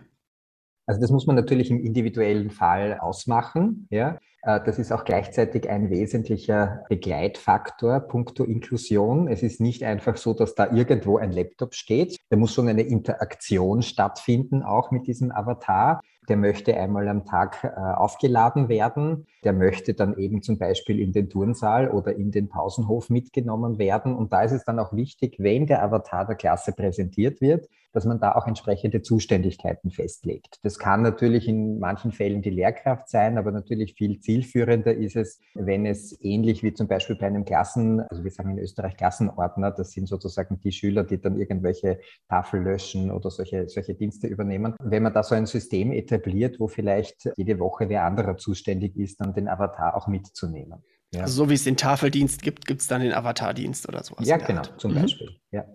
Also 0.85 0.99
das 0.99 1.11
muss 1.11 1.27
man 1.27 1.35
natürlich 1.35 1.69
im 1.69 1.79
individuellen 1.79 2.49
Fall 2.49 2.97
ausmachen. 2.99 3.87
Ja. 3.89 4.19
Äh, 4.43 4.59
das 4.65 4.79
ist 4.79 4.91
auch 4.91 5.05
gleichzeitig 5.05 5.69
ein 5.69 5.89
wesentlicher 5.89 6.83
Begleitfaktor, 6.89 7.99
puncto 8.01 8.43
Inklusion. 8.43 9.27
Es 9.27 9.43
ist 9.43 9.61
nicht 9.61 9.83
einfach 9.83 10.17
so, 10.17 10.33
dass 10.33 10.55
da 10.55 10.71
irgendwo 10.71 11.17
ein 11.17 11.31
Laptop 11.31 11.73
steht. 11.73 12.17
Da 12.29 12.37
muss 12.37 12.53
schon 12.53 12.67
eine 12.67 12.83
Interaktion 12.83 13.81
stattfinden, 13.81 14.63
auch 14.63 14.91
mit 14.91 15.07
diesem 15.07 15.31
Avatar 15.31 16.01
der 16.29 16.37
möchte 16.37 16.77
einmal 16.77 17.07
am 17.07 17.25
Tag 17.25 17.63
äh, 17.63 17.67
aufgeladen 17.67 18.69
werden, 18.69 19.27
der 19.43 19.53
möchte 19.53 19.93
dann 19.93 20.17
eben 20.17 20.41
zum 20.41 20.57
Beispiel 20.57 20.99
in 20.99 21.11
den 21.11 21.29
Turnsaal 21.29 21.89
oder 21.89 22.15
in 22.15 22.31
den 22.31 22.49
Pausenhof 22.49 23.09
mitgenommen 23.09 23.77
werden. 23.77 24.15
Und 24.15 24.31
da 24.31 24.43
ist 24.43 24.53
es 24.53 24.63
dann 24.63 24.79
auch 24.79 24.93
wichtig, 24.93 25.35
wenn 25.39 25.67
der 25.67 25.83
Avatar 25.83 26.25
der 26.25 26.35
Klasse 26.35 26.71
präsentiert 26.71 27.41
wird, 27.41 27.67
dass 27.93 28.05
man 28.05 28.19
da 28.19 28.33
auch 28.33 28.47
entsprechende 28.47 29.01
Zuständigkeiten 29.01 29.91
festlegt. 29.91 30.59
Das 30.63 30.79
kann 30.79 31.01
natürlich 31.01 31.47
in 31.47 31.79
manchen 31.79 32.11
Fällen 32.11 32.41
die 32.41 32.49
Lehrkraft 32.49 33.07
sein, 33.07 33.37
aber 33.37 33.51
natürlich 33.51 33.93
viel 33.93 34.19
zielführender 34.19 34.93
ist 34.93 35.15
es, 35.15 35.39
wenn 35.53 35.85
es 35.85 36.17
ähnlich 36.21 36.63
wie 36.63 36.73
zum 36.73 36.87
Beispiel 36.87 37.15
bei 37.15 37.27
einem 37.27 37.45
Klassen, 37.45 38.01
also 38.01 38.23
wir 38.23 38.31
sagen 38.31 38.51
in 38.51 38.59
Österreich 38.59 38.97
Klassenordner, 38.97 39.71
das 39.71 39.91
sind 39.91 40.07
sozusagen 40.07 40.59
die 40.59 40.71
Schüler, 40.71 41.03
die 41.03 41.21
dann 41.21 41.37
irgendwelche 41.37 41.99
Tafel 42.27 42.61
löschen 42.61 43.11
oder 43.11 43.29
solche, 43.29 43.69
solche 43.69 43.93
Dienste 43.93 44.27
übernehmen. 44.27 44.75
Wenn 44.81 45.03
man 45.03 45.13
da 45.13 45.23
so 45.23 45.35
ein 45.35 45.45
System 45.45 45.91
etabliert, 45.91 46.59
wo 46.59 46.67
vielleicht 46.67 47.29
jede 47.37 47.59
Woche 47.59 47.89
wer 47.89 48.05
anderer 48.05 48.37
zuständig 48.37 48.97
ist, 48.97 49.21
dann 49.21 49.33
den 49.33 49.47
Avatar 49.47 49.95
auch 49.95 50.07
mitzunehmen. 50.07 50.83
Ja. 51.13 51.21
Also 51.21 51.43
so 51.43 51.49
wie 51.49 51.53
es 51.53 51.63
den 51.63 51.77
Tafeldienst 51.77 52.41
gibt, 52.41 52.65
gibt 52.65 52.81
es 52.81 52.87
dann 52.87 53.01
den 53.01 53.13
Avatardienst 53.13 53.87
oder 53.87 54.03
sowas. 54.03 54.27
Ja, 54.27 54.37
genau, 54.37 54.61
Art. 54.61 54.73
zum 54.77 54.93
mhm. 54.93 55.01
Beispiel. 55.01 55.29
Ja. 55.51 55.65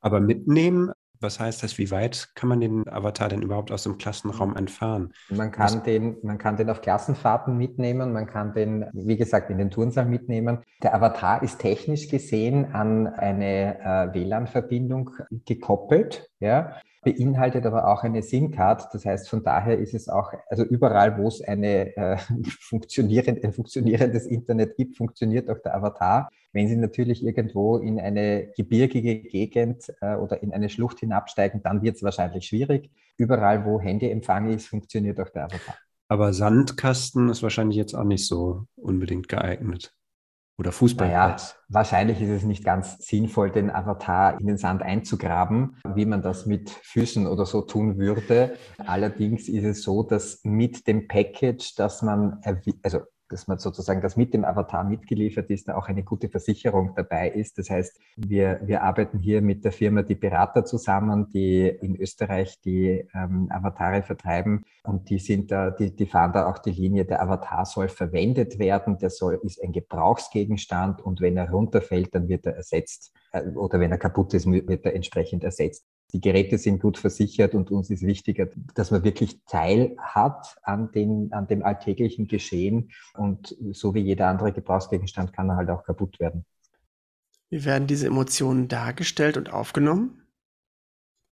Aber 0.00 0.20
mitnehmen 0.20 0.90
was 1.20 1.38
heißt 1.38 1.62
das? 1.62 1.78
Wie 1.78 1.90
weit 1.90 2.30
kann 2.34 2.48
man 2.48 2.60
den 2.60 2.88
Avatar 2.88 3.28
denn 3.28 3.42
überhaupt 3.42 3.70
aus 3.70 3.82
dem 3.82 3.98
Klassenraum 3.98 4.56
entfahren? 4.56 5.12
Man 5.28 5.50
kann, 5.52 5.64
Was? 5.64 5.82
den, 5.82 6.16
man 6.22 6.38
kann 6.38 6.56
den 6.56 6.70
auf 6.70 6.80
Klassenfahrten 6.80 7.56
mitnehmen, 7.56 8.12
man 8.12 8.26
kann 8.26 8.54
den, 8.54 8.86
wie 8.92 9.16
gesagt, 9.16 9.50
in 9.50 9.58
den 9.58 9.70
Turnsaal 9.70 10.06
mitnehmen. 10.06 10.60
Der 10.82 10.94
Avatar 10.94 11.42
ist 11.42 11.58
technisch 11.58 12.08
gesehen 12.08 12.72
an 12.74 13.06
eine 13.06 13.78
äh, 13.80 14.14
WLAN-Verbindung 14.14 15.10
gekoppelt. 15.44 16.29
Ja? 16.40 16.76
beinhaltet 17.02 17.64
aber 17.64 17.88
auch 17.88 18.02
eine 18.02 18.22
SIM-Card. 18.22 18.88
Das 18.92 19.04
heißt, 19.04 19.28
von 19.28 19.42
daher 19.42 19.78
ist 19.78 19.94
es 19.94 20.08
auch, 20.08 20.32
also 20.48 20.64
überall, 20.64 21.16
wo 21.18 21.28
es 21.28 21.40
eine, 21.40 21.96
äh, 21.96 22.18
funktionierend, 22.60 23.42
ein 23.42 23.52
funktionierendes 23.52 24.26
Internet 24.26 24.76
gibt, 24.76 24.96
funktioniert 24.96 25.48
auch 25.50 25.58
der 25.58 25.74
Avatar. 25.74 26.28
Wenn 26.52 26.68
Sie 26.68 26.76
natürlich 26.76 27.24
irgendwo 27.24 27.78
in 27.78 28.00
eine 28.00 28.50
gebirgige 28.56 29.20
Gegend 29.20 29.92
äh, 30.00 30.16
oder 30.16 30.42
in 30.42 30.52
eine 30.52 30.68
Schlucht 30.68 31.00
hinabsteigen, 31.00 31.62
dann 31.62 31.82
wird 31.82 31.96
es 31.96 32.02
wahrscheinlich 32.02 32.46
schwierig. 32.46 32.90
Überall, 33.16 33.64
wo 33.64 33.80
Handyempfang 33.80 34.50
ist, 34.52 34.66
funktioniert 34.66 35.20
auch 35.20 35.30
der 35.30 35.44
Avatar. 35.44 35.76
Aber 36.08 36.32
Sandkasten 36.32 37.28
ist 37.28 37.42
wahrscheinlich 37.42 37.76
jetzt 37.76 37.94
auch 37.94 38.04
nicht 38.04 38.26
so 38.26 38.64
unbedingt 38.74 39.28
geeignet. 39.28 39.94
Oder 40.60 40.72
Fußballplatz. 40.72 41.54
Naja, 41.54 41.64
wahrscheinlich 41.68 42.20
ist 42.20 42.28
es 42.28 42.42
nicht 42.42 42.62
ganz 42.64 42.98
sinnvoll, 42.98 43.50
den 43.50 43.70
Avatar 43.70 44.38
in 44.38 44.46
den 44.46 44.58
Sand 44.58 44.82
einzugraben, 44.82 45.76
wie 45.94 46.04
man 46.04 46.20
das 46.20 46.44
mit 46.44 46.68
Füßen 46.68 47.26
oder 47.26 47.46
so 47.46 47.62
tun 47.62 47.96
würde. 47.96 48.58
Allerdings 48.76 49.48
ist 49.48 49.64
es 49.64 49.82
so, 49.82 50.02
dass 50.02 50.40
mit 50.44 50.86
dem 50.86 51.08
Package, 51.08 51.76
dass 51.76 52.02
man, 52.02 52.42
also 52.82 53.00
dass 53.30 53.46
man 53.46 53.58
sozusagen, 53.58 54.00
dass 54.00 54.16
mit 54.16 54.34
dem 54.34 54.44
Avatar 54.44 54.84
mitgeliefert 54.84 55.50
ist, 55.50 55.68
da 55.68 55.76
auch 55.76 55.88
eine 55.88 56.02
gute 56.02 56.28
Versicherung 56.28 56.92
dabei 56.94 57.30
ist. 57.30 57.58
Das 57.58 57.70
heißt, 57.70 57.98
wir, 58.16 58.60
wir 58.64 58.82
arbeiten 58.82 59.18
hier 59.18 59.40
mit 59.40 59.64
der 59.64 59.72
Firma 59.72 60.02
Die 60.02 60.14
Berater 60.14 60.64
zusammen, 60.64 61.28
die 61.32 61.66
in 61.68 61.96
Österreich 61.96 62.60
die 62.60 63.06
ähm, 63.14 63.48
Avatare 63.50 64.02
vertreiben 64.02 64.64
und 64.84 65.08
die 65.10 65.18
sind 65.18 65.50
da, 65.50 65.70
die, 65.70 65.94
die 65.94 66.06
fahren 66.06 66.32
da 66.32 66.50
auch 66.50 66.58
die 66.58 66.72
Linie, 66.72 67.04
der 67.04 67.22
Avatar 67.22 67.64
soll 67.64 67.88
verwendet 67.88 68.58
werden, 68.58 68.98
der 68.98 69.10
soll, 69.10 69.40
ist 69.42 69.62
ein 69.62 69.72
Gebrauchsgegenstand 69.72 71.00
und 71.00 71.20
wenn 71.20 71.36
er 71.36 71.50
runterfällt, 71.50 72.14
dann 72.14 72.28
wird 72.28 72.46
er 72.46 72.56
ersetzt 72.56 73.12
äh, 73.32 73.42
oder 73.50 73.80
wenn 73.80 73.90
er 73.90 73.98
kaputt 73.98 74.34
ist, 74.34 74.46
wird 74.50 74.84
er 74.84 74.94
entsprechend 74.94 75.44
ersetzt. 75.44 75.86
Die 76.12 76.20
Geräte 76.20 76.58
sind 76.58 76.80
gut 76.80 76.98
versichert 76.98 77.54
und 77.54 77.70
uns 77.70 77.90
ist 77.90 78.02
wichtiger, 78.02 78.48
dass 78.74 78.90
man 78.90 79.04
wirklich 79.04 79.44
Teil 79.44 79.96
hat 79.98 80.56
an, 80.62 80.90
den, 80.92 81.32
an 81.32 81.46
dem 81.46 81.62
alltäglichen 81.62 82.26
Geschehen. 82.26 82.90
Und 83.14 83.56
so 83.72 83.94
wie 83.94 84.00
jeder 84.00 84.28
andere 84.28 84.52
Gebrauchsgegenstand 84.52 85.32
kann 85.32 85.48
er 85.48 85.56
halt 85.56 85.70
auch 85.70 85.84
kaputt 85.84 86.18
werden. 86.20 86.44
Wie 87.48 87.64
werden 87.64 87.86
diese 87.86 88.06
Emotionen 88.06 88.68
dargestellt 88.68 89.36
und 89.36 89.52
aufgenommen? 89.52 90.20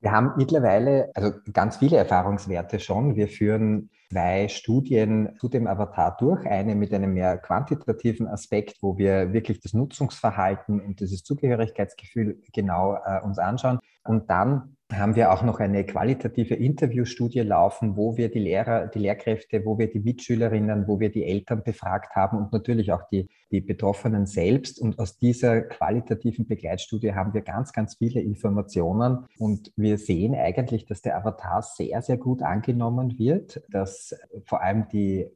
Wir 0.00 0.12
haben 0.12 0.32
mittlerweile 0.36 1.10
also 1.14 1.32
ganz 1.52 1.78
viele 1.78 1.96
Erfahrungswerte 1.96 2.80
schon. 2.80 3.16
Wir 3.16 3.28
führen 3.28 3.90
zwei 4.10 4.48
Studien 4.48 5.36
zu 5.40 5.48
dem 5.48 5.66
Avatar 5.66 6.16
durch. 6.18 6.46
Eine 6.46 6.74
mit 6.74 6.92
einem 6.92 7.14
mehr 7.14 7.38
quantitativen 7.38 8.28
Aspekt, 8.28 8.76
wo 8.82 8.98
wir 8.98 9.32
wirklich 9.32 9.60
das 9.60 9.72
Nutzungsverhalten 9.72 10.80
und 10.80 11.00
dieses 11.00 11.22
Zugehörigkeitsgefühl 11.22 12.40
genau 12.52 12.98
äh, 13.04 13.20
uns 13.22 13.38
anschauen. 13.38 13.78
Und 14.08 14.30
dann 14.30 14.76
haben 14.92 15.16
wir 15.16 15.32
auch 15.32 15.42
noch 15.42 15.58
eine 15.58 15.84
qualitative 15.84 16.54
Interviewstudie 16.54 17.40
laufen, 17.40 17.96
wo 17.96 18.16
wir 18.16 18.30
die 18.30 18.38
Lehrer, 18.38 18.86
die 18.86 19.00
Lehrkräfte, 19.00 19.64
wo 19.64 19.78
wir 19.78 19.90
die 19.90 19.98
Mitschülerinnen, 19.98 20.86
wo 20.86 21.00
wir 21.00 21.10
die 21.10 21.24
Eltern 21.24 21.64
befragt 21.64 22.14
haben 22.14 22.38
und 22.38 22.52
natürlich 22.52 22.92
auch 22.92 23.02
die, 23.10 23.28
die 23.50 23.60
Betroffenen 23.60 24.26
selbst. 24.26 24.80
Und 24.80 25.00
aus 25.00 25.18
dieser 25.18 25.62
qualitativen 25.62 26.46
Begleitstudie 26.46 27.14
haben 27.14 27.34
wir 27.34 27.42
ganz, 27.42 27.72
ganz 27.72 27.96
viele 27.96 28.20
Informationen. 28.20 29.26
Und 29.38 29.72
wir 29.76 29.98
sehen 29.98 30.36
eigentlich, 30.36 30.86
dass 30.86 31.02
der 31.02 31.16
Avatar 31.16 31.62
sehr, 31.62 32.00
sehr 32.02 32.16
gut 32.16 32.42
angenommen 32.42 33.18
wird, 33.18 33.62
dass 33.68 34.14
vor 34.44 34.62
allem 34.62 34.86
die 34.92 35.26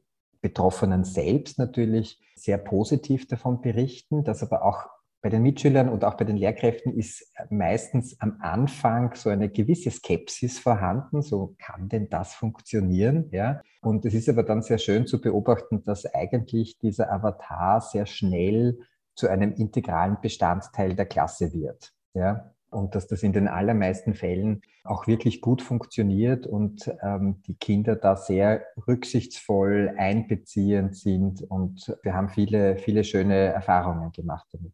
Betroffenen 0.41 1.03
selbst 1.03 1.59
natürlich 1.59 2.19
sehr 2.35 2.57
positiv 2.57 3.27
davon 3.27 3.61
berichten, 3.61 4.23
dass 4.23 4.41
aber 4.41 4.63
auch 4.63 4.87
bei 5.21 5.29
den 5.29 5.43
Mitschülern 5.43 5.87
und 5.87 6.03
auch 6.03 6.15
bei 6.15 6.25
den 6.25 6.35
Lehrkräften 6.35 6.93
ist 6.97 7.31
meistens 7.49 8.19
am 8.19 8.37
Anfang 8.39 9.13
so 9.15 9.29
eine 9.29 9.49
gewisse 9.49 9.91
Skepsis 9.91 10.57
vorhanden. 10.57 11.21
So 11.21 11.55
kann 11.59 11.89
denn 11.89 12.09
das 12.09 12.33
funktionieren? 12.33 13.29
Ja. 13.31 13.61
Und 13.81 14.03
es 14.05 14.15
ist 14.15 14.29
aber 14.29 14.43
dann 14.43 14.63
sehr 14.63 14.79
schön 14.79 15.05
zu 15.05 15.21
beobachten, 15.21 15.83
dass 15.83 16.11
eigentlich 16.11 16.79
dieser 16.79 17.11
Avatar 17.11 17.81
sehr 17.81 18.07
schnell 18.07 18.79
zu 19.15 19.27
einem 19.27 19.53
integralen 19.53 20.17
Bestandteil 20.21 20.95
der 20.95 21.05
Klasse 21.05 21.53
wird. 21.53 21.93
Ja. 22.15 22.53
Und 22.71 22.95
dass 22.95 23.05
das 23.05 23.21
in 23.21 23.33
den 23.33 23.47
allermeisten 23.47 24.15
Fällen 24.15 24.61
auch 24.83 25.05
wirklich 25.05 25.41
gut 25.41 25.61
funktioniert 25.61 26.47
und 26.47 26.91
ähm, 27.03 27.41
die 27.45 27.55
Kinder 27.55 27.95
da 27.95 28.15
sehr 28.15 28.63
rücksichtsvoll 28.87 29.93
einbeziehend 29.97 30.95
sind. 30.95 31.43
Und 31.43 31.95
wir 32.01 32.13
haben 32.13 32.29
viele, 32.29 32.77
viele 32.77 33.03
schöne 33.03 33.35
Erfahrungen 33.35 34.11
gemacht 34.13 34.47
damit. 34.53 34.73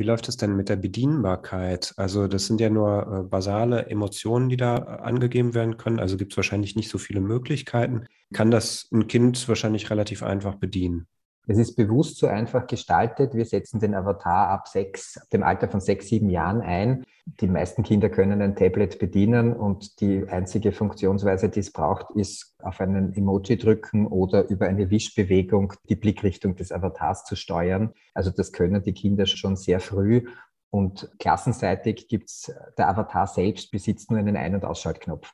Wie 0.00 0.04
läuft 0.04 0.30
es 0.30 0.38
denn 0.38 0.56
mit 0.56 0.70
der 0.70 0.76
Bedienbarkeit? 0.76 1.92
Also 1.98 2.26
das 2.26 2.46
sind 2.46 2.58
ja 2.58 2.70
nur 2.70 3.02
äh, 3.02 3.28
basale 3.28 3.84
Emotionen, 3.88 4.48
die 4.48 4.56
da 4.56 4.78
äh, 4.78 4.80
angegeben 5.02 5.52
werden 5.52 5.76
können. 5.76 6.00
Also 6.00 6.16
gibt 6.16 6.32
es 6.32 6.38
wahrscheinlich 6.38 6.74
nicht 6.74 6.88
so 6.88 6.96
viele 6.96 7.20
Möglichkeiten. 7.20 8.06
Kann 8.32 8.50
das 8.50 8.88
ein 8.92 9.08
Kind 9.08 9.46
wahrscheinlich 9.46 9.90
relativ 9.90 10.22
einfach 10.22 10.54
bedienen? 10.54 11.06
Es 11.50 11.58
ist 11.58 11.74
bewusst 11.74 12.16
so 12.18 12.28
einfach 12.28 12.68
gestaltet. 12.68 13.34
Wir 13.34 13.44
setzen 13.44 13.80
den 13.80 13.96
Avatar 13.96 14.50
ab 14.50 14.68
sechs, 14.68 15.18
ab 15.18 15.30
dem 15.30 15.42
Alter 15.42 15.66
von 15.66 15.80
sechs, 15.80 16.06
sieben 16.06 16.30
Jahren 16.30 16.60
ein. 16.60 17.02
Die 17.40 17.48
meisten 17.48 17.82
Kinder 17.82 18.08
können 18.08 18.40
ein 18.40 18.54
Tablet 18.54 19.00
bedienen 19.00 19.52
und 19.52 20.00
die 20.00 20.28
einzige 20.28 20.70
Funktionsweise, 20.70 21.48
die 21.48 21.58
es 21.58 21.72
braucht, 21.72 22.12
ist 22.14 22.54
auf 22.62 22.80
einen 22.80 23.12
Emoji 23.14 23.58
drücken 23.58 24.06
oder 24.06 24.48
über 24.48 24.68
eine 24.68 24.90
Wischbewegung 24.90 25.72
die 25.88 25.96
Blickrichtung 25.96 26.54
des 26.54 26.70
Avatars 26.70 27.24
zu 27.24 27.34
steuern. 27.34 27.94
Also 28.14 28.30
das 28.30 28.52
können 28.52 28.84
die 28.84 28.94
Kinder 28.94 29.26
schon 29.26 29.56
sehr 29.56 29.80
früh. 29.80 30.28
Und 30.70 31.10
klassenseitig 31.18 32.06
gibt's, 32.06 32.52
der 32.78 32.88
Avatar 32.88 33.26
selbst 33.26 33.72
besitzt 33.72 34.08
nur 34.12 34.20
einen 34.20 34.36
Ein- 34.36 34.54
und 34.54 34.64
Ausschaltknopf. 34.64 35.32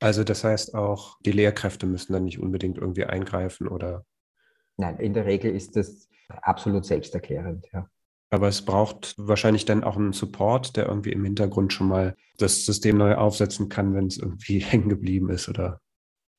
Also 0.00 0.24
das 0.24 0.44
heißt 0.44 0.74
auch, 0.74 1.16
die 1.24 1.32
Lehrkräfte 1.32 1.86
müssen 1.86 2.12
dann 2.12 2.24
nicht 2.24 2.38
unbedingt 2.38 2.76
irgendwie 2.76 3.06
eingreifen 3.06 3.66
oder 3.66 4.04
Nein, 4.76 4.98
in 4.98 5.14
der 5.14 5.26
Regel 5.26 5.54
ist 5.54 5.76
das 5.76 6.08
absolut 6.28 6.84
selbsterklärend, 6.84 7.66
ja. 7.72 7.88
Aber 8.30 8.48
es 8.48 8.62
braucht 8.62 9.14
wahrscheinlich 9.16 9.64
dann 9.64 9.84
auch 9.84 9.96
einen 9.96 10.12
Support, 10.12 10.76
der 10.76 10.86
irgendwie 10.86 11.12
im 11.12 11.24
Hintergrund 11.24 11.72
schon 11.72 11.86
mal 11.86 12.16
das 12.36 12.66
System 12.66 12.96
neu 12.96 13.14
aufsetzen 13.14 13.68
kann, 13.68 13.94
wenn 13.94 14.06
es 14.06 14.18
irgendwie 14.18 14.58
hängen 14.60 14.88
geblieben 14.88 15.30
ist 15.30 15.48
oder 15.48 15.80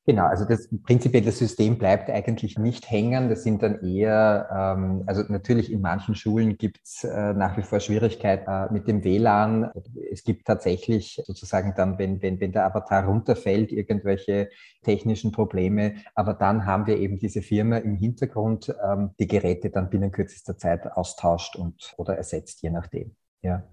Genau, 0.07 0.25
also 0.25 0.45
das 0.45 0.69
prinzipiell 0.83 1.24
das 1.24 1.39
System 1.39 1.79
bleibt 1.79 2.12
eigentlich 2.12 2.59
nicht 2.59 2.91
hängen. 2.91 3.27
Das 3.27 3.41
sind 3.41 3.63
dann 3.63 3.81
eher, 3.81 4.47
ähm, 4.51 5.03
also 5.07 5.24
natürlich 5.29 5.71
in 5.71 5.81
manchen 5.81 6.13
Schulen 6.13 6.59
gibt's 6.59 7.03
äh, 7.03 7.33
nach 7.33 7.57
wie 7.57 7.63
vor 7.63 7.79
Schwierigkeiten 7.79 8.47
äh, 8.47 8.71
mit 8.71 8.88
dem 8.88 9.03
WLAN. 9.03 9.71
Es 10.12 10.24
gibt 10.24 10.45
tatsächlich 10.45 11.19
sozusagen 11.25 11.74
dann, 11.75 11.97
wenn, 11.97 12.21
wenn, 12.21 12.39
wenn 12.39 12.51
der 12.51 12.67
Avatar 12.67 13.05
runterfällt, 13.05 13.71
irgendwelche 13.71 14.50
technischen 14.83 15.31
Probleme. 15.31 15.95
Aber 16.13 16.35
dann 16.35 16.67
haben 16.67 16.85
wir 16.85 17.00
eben 17.00 17.17
diese 17.17 17.41
Firma 17.41 17.77
im 17.77 17.95
Hintergrund, 17.95 18.75
ähm, 18.88 19.09
die 19.19 19.27
Geräte 19.27 19.71
dann 19.71 19.89
binnen 19.89 20.12
kürzester 20.12 20.55
Zeit 20.55 20.85
austauscht 20.85 21.55
und 21.55 21.95
oder 21.97 22.15
ersetzt, 22.15 22.62
je 22.62 22.69
nachdem. 22.69 23.15
Ja. 23.41 23.63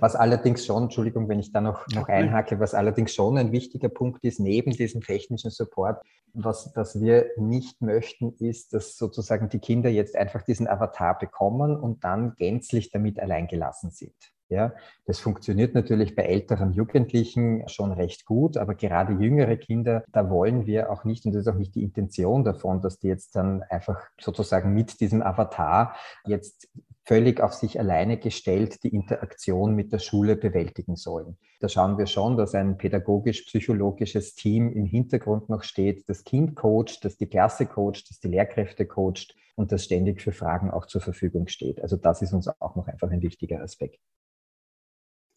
Was 0.00 0.16
allerdings 0.16 0.64
schon, 0.66 0.84
Entschuldigung, 0.84 1.28
wenn 1.28 1.38
ich 1.38 1.52
da 1.52 1.60
noch, 1.60 1.86
noch 1.94 2.08
einhacke, 2.08 2.60
was 2.60 2.74
allerdings 2.74 3.14
schon 3.14 3.38
ein 3.38 3.52
wichtiger 3.52 3.88
Punkt 3.88 4.24
ist, 4.24 4.40
neben 4.40 4.72
diesem 4.72 5.00
technischen 5.00 5.50
Support, 5.50 6.00
was, 6.32 6.72
was 6.74 7.00
wir 7.00 7.30
nicht 7.36 7.80
möchten, 7.80 8.34
ist, 8.38 8.74
dass 8.74 8.96
sozusagen 8.96 9.48
die 9.48 9.58
Kinder 9.58 9.90
jetzt 9.90 10.16
einfach 10.16 10.42
diesen 10.42 10.68
Avatar 10.68 11.18
bekommen 11.18 11.76
und 11.76 12.04
dann 12.04 12.34
gänzlich 12.36 12.90
damit 12.90 13.18
alleingelassen 13.18 13.90
sind. 13.90 14.14
Ja, 14.48 14.74
das 15.06 15.18
funktioniert 15.18 15.74
natürlich 15.74 16.14
bei 16.14 16.22
älteren 16.22 16.72
Jugendlichen 16.72 17.68
schon 17.68 17.90
recht 17.90 18.24
gut, 18.26 18.56
aber 18.56 18.76
gerade 18.76 19.14
jüngere 19.14 19.56
Kinder, 19.56 20.04
da 20.12 20.30
wollen 20.30 20.66
wir 20.66 20.92
auch 20.92 21.02
nicht, 21.02 21.26
und 21.26 21.32
das 21.32 21.40
ist 21.40 21.48
auch 21.48 21.58
nicht 21.58 21.74
die 21.74 21.82
Intention 21.82 22.44
davon, 22.44 22.80
dass 22.80 23.00
die 23.00 23.08
jetzt 23.08 23.34
dann 23.34 23.64
einfach 23.64 24.06
sozusagen 24.20 24.72
mit 24.72 25.00
diesem 25.00 25.20
Avatar 25.20 25.96
jetzt 26.24 26.68
völlig 27.06 27.40
auf 27.40 27.54
sich 27.54 27.78
alleine 27.78 28.18
gestellt 28.18 28.82
die 28.82 28.94
Interaktion 28.94 29.74
mit 29.74 29.92
der 29.92 30.00
Schule 30.00 30.36
bewältigen 30.36 30.96
sollen. 30.96 31.38
Da 31.60 31.68
schauen 31.68 31.98
wir 31.98 32.06
schon, 32.06 32.36
dass 32.36 32.54
ein 32.54 32.76
pädagogisch-psychologisches 32.76 34.34
Team 34.34 34.72
im 34.72 34.84
Hintergrund 34.84 35.48
noch 35.48 35.62
steht, 35.62 36.08
das 36.08 36.24
Kind 36.24 36.56
coacht, 36.56 37.04
das 37.04 37.16
die 37.16 37.26
Klasse 37.26 37.66
coacht, 37.66 38.10
das 38.10 38.18
die 38.18 38.28
Lehrkräfte 38.28 38.86
coacht 38.86 39.34
und 39.54 39.70
das 39.70 39.84
ständig 39.84 40.20
für 40.20 40.32
Fragen 40.32 40.70
auch 40.70 40.86
zur 40.86 41.00
Verfügung 41.00 41.46
steht. 41.46 41.80
Also 41.80 41.96
das 41.96 42.22
ist 42.22 42.32
uns 42.32 42.48
auch 42.48 42.74
noch 42.74 42.88
einfach 42.88 43.10
ein 43.10 43.22
wichtiger 43.22 43.62
Aspekt. 43.62 44.00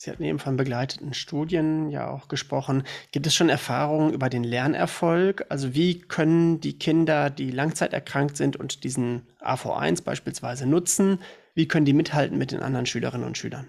Sie 0.01 0.09
hatten 0.09 0.23
eben 0.23 0.39
von 0.39 0.55
begleiteten 0.55 1.13
Studien 1.13 1.89
ja 1.89 2.09
auch 2.09 2.29
gesprochen. 2.29 2.83
Gibt 3.11 3.27
es 3.27 3.35
schon 3.35 3.49
Erfahrungen 3.49 4.13
über 4.13 4.29
den 4.29 4.45
Lernerfolg? 4.45 5.45
Also 5.49 5.75
wie 5.75 5.99
können 5.99 6.61
die 6.61 6.79
Kinder, 6.79 7.29
die 7.29 7.51
langzeiterkrankt 7.51 8.38
sind 8.38 8.55
und 8.55 8.85
diesen 8.85 9.27
AV1 9.41 10.05
beispielsweise 10.05 10.65
nutzen, 10.65 11.19
wie 11.60 11.68
können 11.68 11.84
die 11.84 11.92
mithalten 11.92 12.38
mit 12.38 12.54
den 12.54 12.62
anderen 12.62 12.86
Schülerinnen 12.86 13.28
und 13.28 13.38
Schülern? 13.38 13.68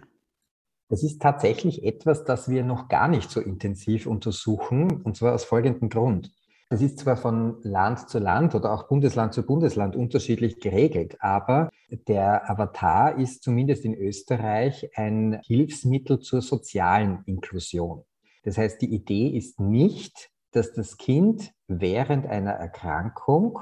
Das 0.90 1.02
ist 1.02 1.20
tatsächlich 1.20 1.82
etwas, 1.82 2.22
das 2.22 2.48
wir 2.48 2.62
noch 2.62 2.86
gar 2.88 3.08
nicht 3.08 3.28
so 3.28 3.40
intensiv 3.40 4.06
untersuchen, 4.06 5.02
und 5.02 5.16
zwar 5.16 5.34
aus 5.34 5.42
folgendem 5.42 5.88
Grund. 5.88 6.30
Das 6.68 6.82
ist 6.82 7.00
zwar 7.00 7.16
von 7.16 7.60
Land 7.64 8.08
zu 8.08 8.20
Land 8.20 8.54
oder 8.54 8.72
auch 8.72 8.86
Bundesland 8.86 9.34
zu 9.34 9.44
Bundesland 9.44 9.96
unterschiedlich 9.96 10.60
geregelt, 10.60 11.16
aber 11.18 11.68
der 12.06 12.48
Avatar 12.48 13.18
ist 13.18 13.42
zumindest 13.42 13.84
in 13.84 13.96
Österreich 13.96 14.88
ein 14.96 15.40
Hilfsmittel 15.44 16.20
zur 16.20 16.42
sozialen 16.42 17.24
Inklusion. 17.26 18.04
Das 18.44 18.56
heißt, 18.56 18.80
die 18.82 18.94
Idee 18.94 19.36
ist 19.36 19.58
nicht, 19.58 20.30
dass 20.52 20.72
das 20.72 20.96
Kind 20.96 21.50
während 21.66 22.28
einer 22.28 22.52
Erkrankung 22.52 23.58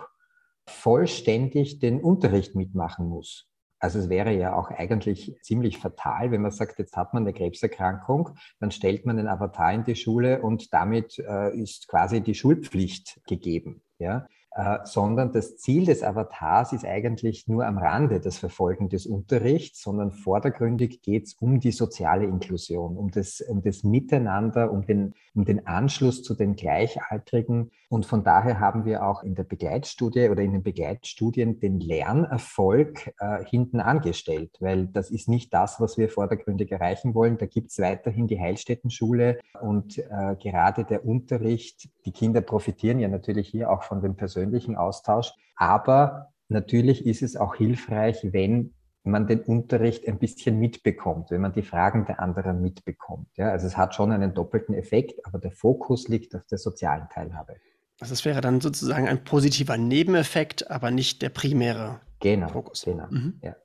vollständig 0.66 1.78
den 1.78 2.02
Unterricht 2.02 2.54
mitmachen 2.54 3.08
muss. 3.08 3.47
Also 3.80 3.98
es 3.98 4.08
wäre 4.08 4.32
ja 4.32 4.54
auch 4.54 4.70
eigentlich 4.70 5.36
ziemlich 5.42 5.78
fatal, 5.78 6.30
wenn 6.30 6.42
man 6.42 6.50
sagt, 6.50 6.78
jetzt 6.78 6.96
hat 6.96 7.14
man 7.14 7.22
eine 7.22 7.32
Krebserkrankung, 7.32 8.30
dann 8.60 8.70
stellt 8.70 9.06
man 9.06 9.16
den 9.16 9.28
Avatar 9.28 9.72
in 9.72 9.84
die 9.84 9.96
Schule 9.96 10.42
und 10.42 10.72
damit 10.74 11.18
äh, 11.18 11.56
ist 11.56 11.88
quasi 11.88 12.20
die 12.20 12.34
Schulpflicht 12.34 13.20
gegeben. 13.26 13.82
Ja? 13.98 14.26
Äh, 14.58 14.78
sondern 14.82 15.32
das 15.32 15.56
Ziel 15.58 15.84
des 15.84 16.02
Avatars 16.02 16.72
ist 16.72 16.84
eigentlich 16.84 17.46
nur 17.46 17.64
am 17.64 17.78
Rande 17.78 18.18
das 18.18 18.38
Verfolgen 18.38 18.88
des 18.88 19.06
Unterrichts, 19.06 19.82
sondern 19.82 20.10
vordergründig 20.10 21.00
geht 21.02 21.26
es 21.26 21.34
um 21.34 21.60
die 21.60 21.70
soziale 21.70 22.24
Inklusion, 22.24 22.96
um 22.96 23.12
das, 23.12 23.40
um 23.40 23.62
das 23.62 23.84
Miteinander, 23.84 24.72
um 24.72 24.84
den, 24.84 25.14
um 25.34 25.44
den 25.44 25.68
Anschluss 25.68 26.24
zu 26.24 26.34
den 26.34 26.56
Gleichaltrigen. 26.56 27.70
Und 27.88 28.06
von 28.06 28.22
daher 28.22 28.60
haben 28.60 28.84
wir 28.84 29.06
auch 29.06 29.22
in 29.22 29.34
der 29.34 29.44
Begleitstudie 29.44 30.28
oder 30.28 30.42
in 30.42 30.52
den 30.52 30.62
Begleitstudien 30.62 31.58
den 31.58 31.80
Lernerfolg 31.80 33.14
äh, 33.18 33.44
hinten 33.44 33.80
angestellt, 33.80 34.56
weil 34.60 34.86
das 34.88 35.10
ist 35.10 35.28
nicht 35.28 35.54
das, 35.54 35.80
was 35.80 35.96
wir 35.96 36.08
vordergründig 36.08 36.70
erreichen 36.70 37.14
wollen. 37.14 37.38
Da 37.38 37.46
gibt 37.46 37.70
es 37.70 37.78
weiterhin 37.78 38.26
die 38.26 38.38
Heilstättenschule 38.38 39.38
und 39.60 39.98
äh, 39.98 40.36
gerade 40.40 40.84
der 40.84 41.06
Unterricht, 41.06 41.88
die 42.04 42.12
Kinder 42.12 42.42
profitieren 42.42 42.98
ja 43.00 43.08
natürlich 43.08 43.48
hier 43.48 43.70
auch 43.70 43.82
von 43.82 44.02
persönlichen 44.16 44.38
persönlichen 44.38 44.76
Austausch. 44.76 45.32
Aber 45.56 46.32
natürlich 46.48 47.06
ist 47.06 47.22
es 47.22 47.36
auch 47.36 47.54
hilfreich, 47.54 48.32
wenn 48.32 48.74
man 49.04 49.26
den 49.26 49.40
Unterricht 49.40 50.06
ein 50.06 50.18
bisschen 50.18 50.58
mitbekommt, 50.58 51.30
wenn 51.30 51.40
man 51.40 51.52
die 51.52 51.62
Fragen 51.62 52.04
der 52.04 52.20
anderen 52.20 52.60
mitbekommt. 52.60 53.28
Ja, 53.36 53.50
also 53.50 53.66
es 53.66 53.76
hat 53.76 53.94
schon 53.94 54.12
einen 54.12 54.34
doppelten 54.34 54.74
Effekt, 54.74 55.24
aber 55.24 55.38
der 55.38 55.52
Fokus 55.52 56.08
liegt 56.08 56.34
auf 56.34 56.44
der 56.46 56.58
sozialen 56.58 57.08
Teilhabe. 57.08 57.56
Also 58.00 58.12
es 58.12 58.24
wäre 58.24 58.40
dann 58.40 58.60
sozusagen 58.60 59.08
ein 59.08 59.24
positiver 59.24 59.76
Nebeneffekt, 59.76 60.70
aber 60.70 60.90
nicht 60.90 61.20
der 61.22 61.30
primäre 61.30 62.00
genau, 62.20 62.48
Fokus. 62.48 62.82
Genau, 62.84 63.06
mhm. 63.10 63.38
ja. 63.42 63.56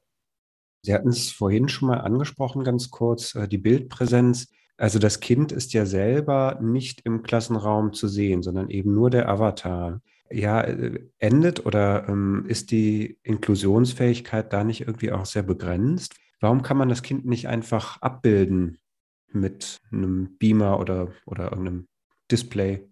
Sie 0.81 0.93
hatten 0.93 1.09
es 1.09 1.31
vorhin 1.31 1.69
schon 1.69 1.87
mal 1.87 2.01
angesprochen, 2.01 2.63
ganz 2.63 2.91
kurz, 2.91 3.35
äh, 3.35 3.47
die 3.47 3.57
Bildpräsenz. 3.57 4.49
Also 4.75 4.99
das 4.99 5.19
Kind 5.19 5.51
ist 5.51 5.71
ja 5.73 5.85
selber 5.85 6.59
nicht 6.61 7.01
im 7.05 7.23
Klassenraum 7.23 7.93
zu 7.93 8.07
sehen, 8.07 8.43
sondern 8.43 8.69
eben 8.69 8.93
nur 8.93 9.09
der 9.09 9.29
Avatar 9.29 10.01
ja, 10.29 10.61
äh, 10.61 10.99
endet 11.19 11.65
oder 11.65 12.09
ähm, 12.09 12.45
ist 12.47 12.71
die 12.71 13.19
Inklusionsfähigkeit 13.23 14.51
da 14.51 14.63
nicht 14.63 14.81
irgendwie 14.81 15.11
auch 15.11 15.25
sehr 15.25 15.43
begrenzt? 15.43 16.15
Warum 16.41 16.63
kann 16.63 16.77
man 16.77 16.89
das 16.89 17.03
Kind 17.03 17.25
nicht 17.25 17.47
einfach 17.47 18.01
abbilden 18.01 18.79
mit 19.31 19.79
einem 19.91 20.37
Beamer 20.37 20.79
oder, 20.79 21.09
oder 21.25 21.51
irgendeinem 21.51 21.87
Display? 22.29 22.89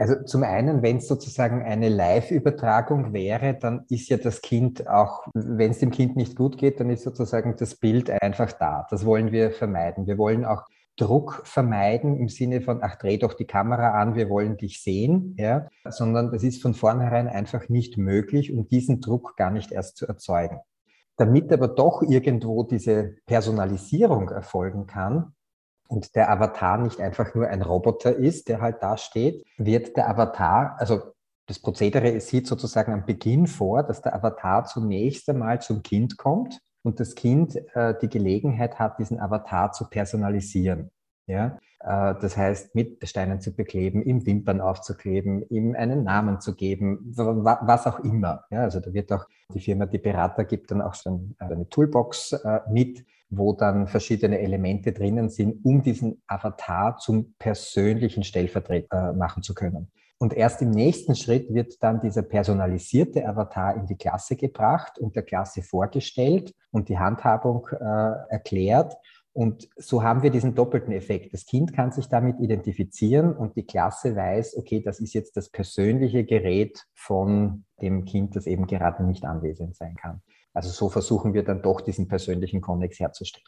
Also 0.00 0.22
zum 0.22 0.44
einen, 0.44 0.80
wenn 0.82 0.98
es 0.98 1.08
sozusagen 1.08 1.64
eine 1.64 1.88
Live-Übertragung 1.88 3.12
wäre, 3.12 3.54
dann 3.54 3.84
ist 3.88 4.08
ja 4.08 4.16
das 4.16 4.42
Kind 4.42 4.86
auch, 4.86 5.26
wenn 5.34 5.72
es 5.72 5.80
dem 5.80 5.90
Kind 5.90 6.14
nicht 6.14 6.36
gut 6.36 6.56
geht, 6.56 6.78
dann 6.78 6.88
ist 6.88 7.02
sozusagen 7.02 7.56
das 7.58 7.74
Bild 7.74 8.08
einfach 8.22 8.52
da. 8.52 8.86
Das 8.90 9.04
wollen 9.04 9.32
wir 9.32 9.50
vermeiden. 9.50 10.06
Wir 10.06 10.16
wollen 10.16 10.44
auch 10.44 10.62
Druck 10.96 11.42
vermeiden 11.44 12.16
im 12.16 12.28
Sinne 12.28 12.60
von, 12.60 12.78
ach, 12.80 12.94
dreh 12.94 13.18
doch 13.18 13.34
die 13.34 13.44
Kamera 13.44 14.00
an, 14.00 14.14
wir 14.14 14.30
wollen 14.30 14.56
dich 14.56 14.82
sehen, 14.82 15.34
ja, 15.36 15.66
sondern 15.88 16.30
das 16.30 16.44
ist 16.44 16.62
von 16.62 16.74
vornherein 16.74 17.26
einfach 17.26 17.68
nicht 17.68 17.98
möglich, 17.98 18.52
um 18.52 18.68
diesen 18.68 19.00
Druck 19.00 19.36
gar 19.36 19.50
nicht 19.50 19.72
erst 19.72 19.96
zu 19.96 20.06
erzeugen. 20.06 20.60
Damit 21.16 21.52
aber 21.52 21.66
doch 21.66 22.02
irgendwo 22.02 22.62
diese 22.62 23.16
Personalisierung 23.26 24.28
erfolgen 24.28 24.86
kann 24.86 25.34
und 25.88 26.14
der 26.14 26.30
Avatar 26.30 26.78
nicht 26.78 27.00
einfach 27.00 27.34
nur 27.34 27.48
ein 27.48 27.62
Roboter 27.62 28.14
ist, 28.14 28.48
der 28.48 28.60
halt 28.60 28.82
da 28.82 28.96
steht, 28.96 29.44
wird 29.56 29.96
der 29.96 30.08
Avatar, 30.08 30.76
also 30.78 31.14
das 31.46 31.58
Prozedere 31.58 32.20
sieht 32.20 32.46
sozusagen 32.46 32.92
am 32.92 33.06
Beginn 33.06 33.46
vor, 33.46 33.82
dass 33.82 34.02
der 34.02 34.14
Avatar 34.14 34.64
zunächst 34.66 35.28
einmal 35.30 35.60
zum 35.62 35.82
Kind 35.82 36.18
kommt 36.18 36.60
und 36.82 37.00
das 37.00 37.14
Kind 37.14 37.56
äh, 37.74 37.94
die 38.00 38.08
Gelegenheit 38.08 38.78
hat, 38.78 38.98
diesen 38.98 39.18
Avatar 39.18 39.72
zu 39.72 39.88
personalisieren. 39.88 40.90
Ja? 41.26 41.58
Äh, 41.80 42.14
das 42.20 42.36
heißt, 42.36 42.74
mit 42.74 43.08
Steinen 43.08 43.40
zu 43.40 43.54
bekleben, 43.54 44.02
ihm 44.02 44.26
Wimpern 44.26 44.60
aufzukleben, 44.60 45.42
ihm 45.48 45.74
einen 45.74 46.04
Namen 46.04 46.40
zu 46.40 46.54
geben, 46.54 47.14
was 47.16 47.86
auch 47.86 48.00
immer. 48.00 48.44
Ja? 48.50 48.62
Also 48.62 48.80
da 48.80 48.92
wird 48.92 49.10
auch 49.10 49.26
die 49.54 49.60
Firma, 49.60 49.86
die 49.86 49.98
Berater 49.98 50.44
gibt 50.44 50.70
dann 50.70 50.82
auch 50.82 50.94
so 50.94 51.20
eine 51.38 51.68
Toolbox 51.70 52.32
äh, 52.32 52.60
mit, 52.70 53.06
wo 53.30 53.52
dann 53.52 53.86
verschiedene 53.86 54.38
Elemente 54.38 54.92
drinnen 54.92 55.28
sind, 55.28 55.64
um 55.64 55.82
diesen 55.82 56.22
Avatar 56.26 56.96
zum 56.98 57.34
persönlichen 57.38 58.24
Stellvertreter 58.24 59.12
machen 59.12 59.42
zu 59.42 59.54
können. 59.54 59.90
Und 60.20 60.34
erst 60.34 60.62
im 60.62 60.70
nächsten 60.70 61.14
Schritt 61.14 61.54
wird 61.54 61.80
dann 61.82 62.00
dieser 62.00 62.22
personalisierte 62.22 63.26
Avatar 63.26 63.76
in 63.76 63.86
die 63.86 63.96
Klasse 63.96 64.34
gebracht 64.34 64.98
und 64.98 65.14
der 65.14 65.22
Klasse 65.22 65.62
vorgestellt 65.62 66.54
und 66.72 66.88
die 66.88 66.98
Handhabung 66.98 67.68
äh, 67.70 67.76
erklärt. 68.28 68.96
Und 69.32 69.68
so 69.76 70.02
haben 70.02 70.24
wir 70.24 70.30
diesen 70.30 70.56
doppelten 70.56 70.92
Effekt. 70.92 71.32
Das 71.32 71.46
Kind 71.46 71.72
kann 71.72 71.92
sich 71.92 72.08
damit 72.08 72.40
identifizieren 72.40 73.32
und 73.36 73.54
die 73.54 73.64
Klasse 73.64 74.16
weiß, 74.16 74.56
okay, 74.56 74.80
das 74.80 74.98
ist 74.98 75.14
jetzt 75.14 75.36
das 75.36 75.50
persönliche 75.50 76.24
Gerät 76.24 76.84
von 76.92 77.64
dem 77.80 78.04
Kind, 78.04 78.34
das 78.34 78.48
eben 78.48 78.66
gerade 78.66 79.04
nicht 79.04 79.24
anwesend 79.24 79.76
sein 79.76 79.94
kann. 79.94 80.22
Also 80.54 80.70
so 80.70 80.88
versuchen 80.88 81.34
wir 81.34 81.44
dann 81.44 81.62
doch 81.62 81.80
diesen 81.80 82.08
persönlichen 82.08 82.60
Konnex 82.60 82.98
herzustellen. 82.98 83.46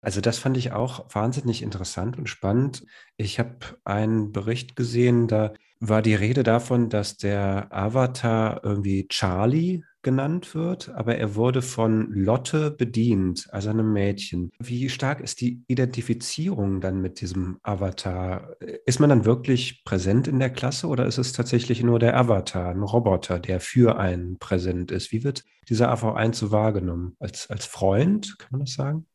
Also 0.00 0.20
das 0.20 0.38
fand 0.38 0.56
ich 0.56 0.72
auch 0.72 1.14
wahnsinnig 1.14 1.62
interessant 1.62 2.18
und 2.18 2.28
spannend. 2.28 2.84
Ich 3.16 3.38
habe 3.38 3.58
einen 3.84 4.32
Bericht 4.32 4.74
gesehen, 4.74 5.28
da 5.28 5.54
war 5.78 6.02
die 6.02 6.16
Rede 6.16 6.42
davon, 6.42 6.88
dass 6.88 7.16
der 7.16 7.68
Avatar 7.70 8.64
irgendwie 8.64 9.06
Charlie 9.08 9.82
genannt 10.02 10.54
wird, 10.54 10.90
aber 10.90 11.16
er 11.16 11.34
wurde 11.34 11.62
von 11.62 12.10
Lotte 12.12 12.70
bedient, 12.70 13.48
also 13.50 13.70
einem 13.70 13.92
Mädchen. 13.92 14.50
Wie 14.58 14.88
stark 14.88 15.20
ist 15.20 15.40
die 15.40 15.64
Identifizierung 15.68 16.80
dann 16.80 17.00
mit 17.00 17.20
diesem 17.20 17.58
Avatar? 17.62 18.56
Ist 18.86 19.00
man 19.00 19.10
dann 19.10 19.24
wirklich 19.24 19.84
präsent 19.84 20.28
in 20.28 20.38
der 20.38 20.50
Klasse 20.50 20.86
oder 20.86 21.06
ist 21.06 21.18
es 21.18 21.32
tatsächlich 21.32 21.82
nur 21.82 21.98
der 21.98 22.16
Avatar, 22.16 22.70
ein 22.70 22.82
Roboter, 22.82 23.38
der 23.38 23.60
für 23.60 23.98
einen 23.98 24.38
präsent 24.38 24.90
ist? 24.90 25.12
Wie 25.12 25.24
wird 25.24 25.44
dieser 25.68 25.92
AV1 25.92 26.34
so 26.34 26.50
wahrgenommen? 26.50 27.16
Als, 27.18 27.48
als 27.50 27.66
Freund, 27.66 28.38
kann 28.38 28.48
man 28.52 28.60
das 28.60 28.74
sagen? 28.74 29.06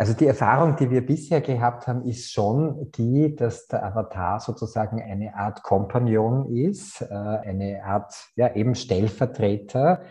Also 0.00 0.14
die 0.14 0.26
Erfahrung, 0.26 0.76
die 0.76 0.90
wir 0.90 1.04
bisher 1.04 1.40
gehabt 1.40 1.88
haben, 1.88 2.04
ist 2.04 2.30
schon 2.32 2.88
die, 2.92 3.34
dass 3.34 3.66
der 3.66 3.84
Avatar 3.84 4.38
sozusagen 4.38 5.02
eine 5.02 5.34
Art 5.34 5.64
Kompagnon 5.64 6.54
ist, 6.54 7.02
äh, 7.02 7.14
eine 7.14 7.82
Art, 7.84 8.14
ja, 8.36 8.54
eben 8.54 8.76
Stellvertreter, 8.76 10.02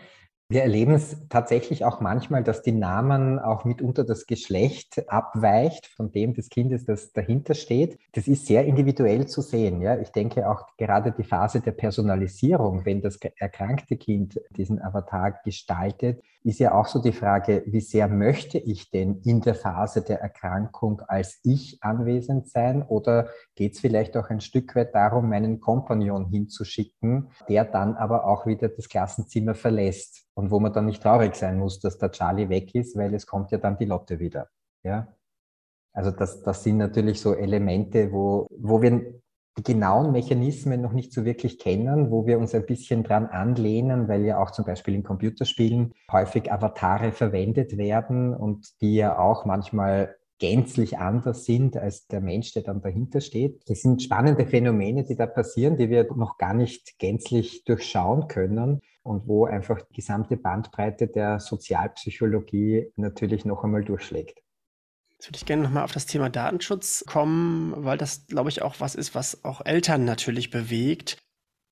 Wir 0.50 0.62
erleben 0.62 0.94
es 0.94 1.28
tatsächlich 1.28 1.84
auch 1.84 2.00
manchmal, 2.00 2.42
dass 2.42 2.62
die 2.62 2.72
Namen 2.72 3.38
auch 3.38 3.66
mitunter 3.66 4.02
das 4.02 4.24
Geschlecht 4.24 5.06
abweicht 5.06 5.86
von 5.88 6.10
dem 6.10 6.32
des 6.32 6.48
Kindes, 6.48 6.86
das 6.86 7.12
dahinter 7.12 7.52
steht. 7.52 7.98
Das 8.12 8.26
ist 8.26 8.46
sehr 8.46 8.64
individuell 8.64 9.26
zu 9.26 9.42
sehen. 9.42 9.82
Ja? 9.82 9.98
Ich 9.98 10.08
denke 10.10 10.48
auch 10.48 10.66
gerade 10.78 11.12
die 11.12 11.22
Phase 11.22 11.60
der 11.60 11.72
Personalisierung, 11.72 12.86
wenn 12.86 13.02
das 13.02 13.18
erkrankte 13.36 13.98
Kind 13.98 14.40
diesen 14.56 14.80
Avatar 14.80 15.32
gestaltet, 15.44 16.22
ist 16.44 16.60
ja 16.60 16.72
auch 16.72 16.86
so 16.86 17.00
die 17.00 17.12
Frage, 17.12 17.62
wie 17.66 17.80
sehr 17.80 18.08
möchte 18.08 18.58
ich 18.58 18.90
denn 18.90 19.20
in 19.24 19.40
der 19.40 19.54
Phase 19.54 20.02
der 20.02 20.20
Erkrankung 20.20 21.00
als 21.06 21.40
ich 21.42 21.78
anwesend 21.82 22.48
sein 22.48 22.82
oder 22.82 23.28
geht 23.54 23.74
es 23.74 23.80
vielleicht 23.80 24.16
auch 24.16 24.30
ein 24.30 24.40
Stück 24.40 24.74
weit 24.76 24.94
darum, 24.94 25.28
meinen 25.28 25.60
Kompagnon 25.60 26.26
hinzuschicken, 26.26 27.30
der 27.48 27.64
dann 27.64 27.96
aber 27.96 28.24
auch 28.24 28.46
wieder 28.46 28.68
das 28.68 28.88
Klassenzimmer 28.88 29.54
verlässt 29.54 30.26
und 30.34 30.50
wo 30.50 30.60
man 30.60 30.72
dann 30.72 30.86
nicht 30.86 31.02
traurig 31.02 31.34
sein 31.34 31.58
muss, 31.58 31.80
dass 31.80 31.98
der 31.98 32.12
Charlie 32.12 32.48
weg 32.48 32.74
ist, 32.74 32.96
weil 32.96 33.14
es 33.14 33.26
kommt 33.26 33.50
ja 33.50 33.58
dann 33.58 33.76
die 33.76 33.86
Lotte 33.86 34.18
wieder. 34.20 34.48
Ja? 34.84 35.08
Also 35.92 36.12
das, 36.12 36.42
das 36.42 36.62
sind 36.62 36.76
natürlich 36.76 37.20
so 37.20 37.34
Elemente, 37.34 38.12
wo, 38.12 38.46
wo 38.50 38.80
wir 38.80 39.20
die 39.58 39.64
genauen 39.64 40.12
Mechanismen 40.12 40.80
noch 40.80 40.92
nicht 40.92 41.12
so 41.12 41.24
wirklich 41.24 41.58
kennen, 41.58 42.10
wo 42.12 42.26
wir 42.26 42.38
uns 42.38 42.54
ein 42.54 42.64
bisschen 42.64 43.02
dran 43.02 43.26
anlehnen, 43.26 44.06
weil 44.06 44.24
ja 44.24 44.40
auch 44.40 44.52
zum 44.52 44.64
Beispiel 44.64 44.94
in 44.94 45.02
Computerspielen 45.02 45.94
häufig 46.12 46.52
Avatare 46.52 47.10
verwendet 47.10 47.76
werden 47.76 48.34
und 48.34 48.80
die 48.80 48.94
ja 48.94 49.18
auch 49.18 49.44
manchmal 49.44 50.14
gänzlich 50.38 50.98
anders 50.98 51.44
sind 51.44 51.76
als 51.76 52.06
der 52.06 52.20
Mensch, 52.20 52.52
der 52.52 52.62
dann 52.62 52.80
dahinter 52.80 53.20
steht. 53.20 53.68
Das 53.68 53.82
sind 53.82 54.00
spannende 54.00 54.46
Phänomene, 54.46 55.02
die 55.02 55.16
da 55.16 55.26
passieren, 55.26 55.76
die 55.76 55.90
wir 55.90 56.06
noch 56.14 56.38
gar 56.38 56.54
nicht 56.54 57.00
gänzlich 57.00 57.64
durchschauen 57.64 58.28
können 58.28 58.80
und 59.02 59.26
wo 59.26 59.46
einfach 59.46 59.82
die 59.82 59.94
gesamte 59.94 60.36
Bandbreite 60.36 61.08
der 61.08 61.40
Sozialpsychologie 61.40 62.92
natürlich 62.94 63.44
noch 63.44 63.64
einmal 63.64 63.82
durchschlägt. 63.82 64.40
Jetzt 65.18 65.28
würde 65.28 65.36
ich 65.38 65.46
gerne 65.46 65.62
nochmal 65.64 65.82
auf 65.82 65.92
das 65.92 66.06
Thema 66.06 66.30
Datenschutz 66.30 67.04
kommen, 67.04 67.74
weil 67.76 67.98
das, 67.98 68.28
glaube 68.28 68.50
ich, 68.50 68.62
auch 68.62 68.76
was 68.78 68.94
ist, 68.94 69.16
was 69.16 69.44
auch 69.44 69.64
Eltern 69.64 70.04
natürlich 70.04 70.50
bewegt. 70.50 71.18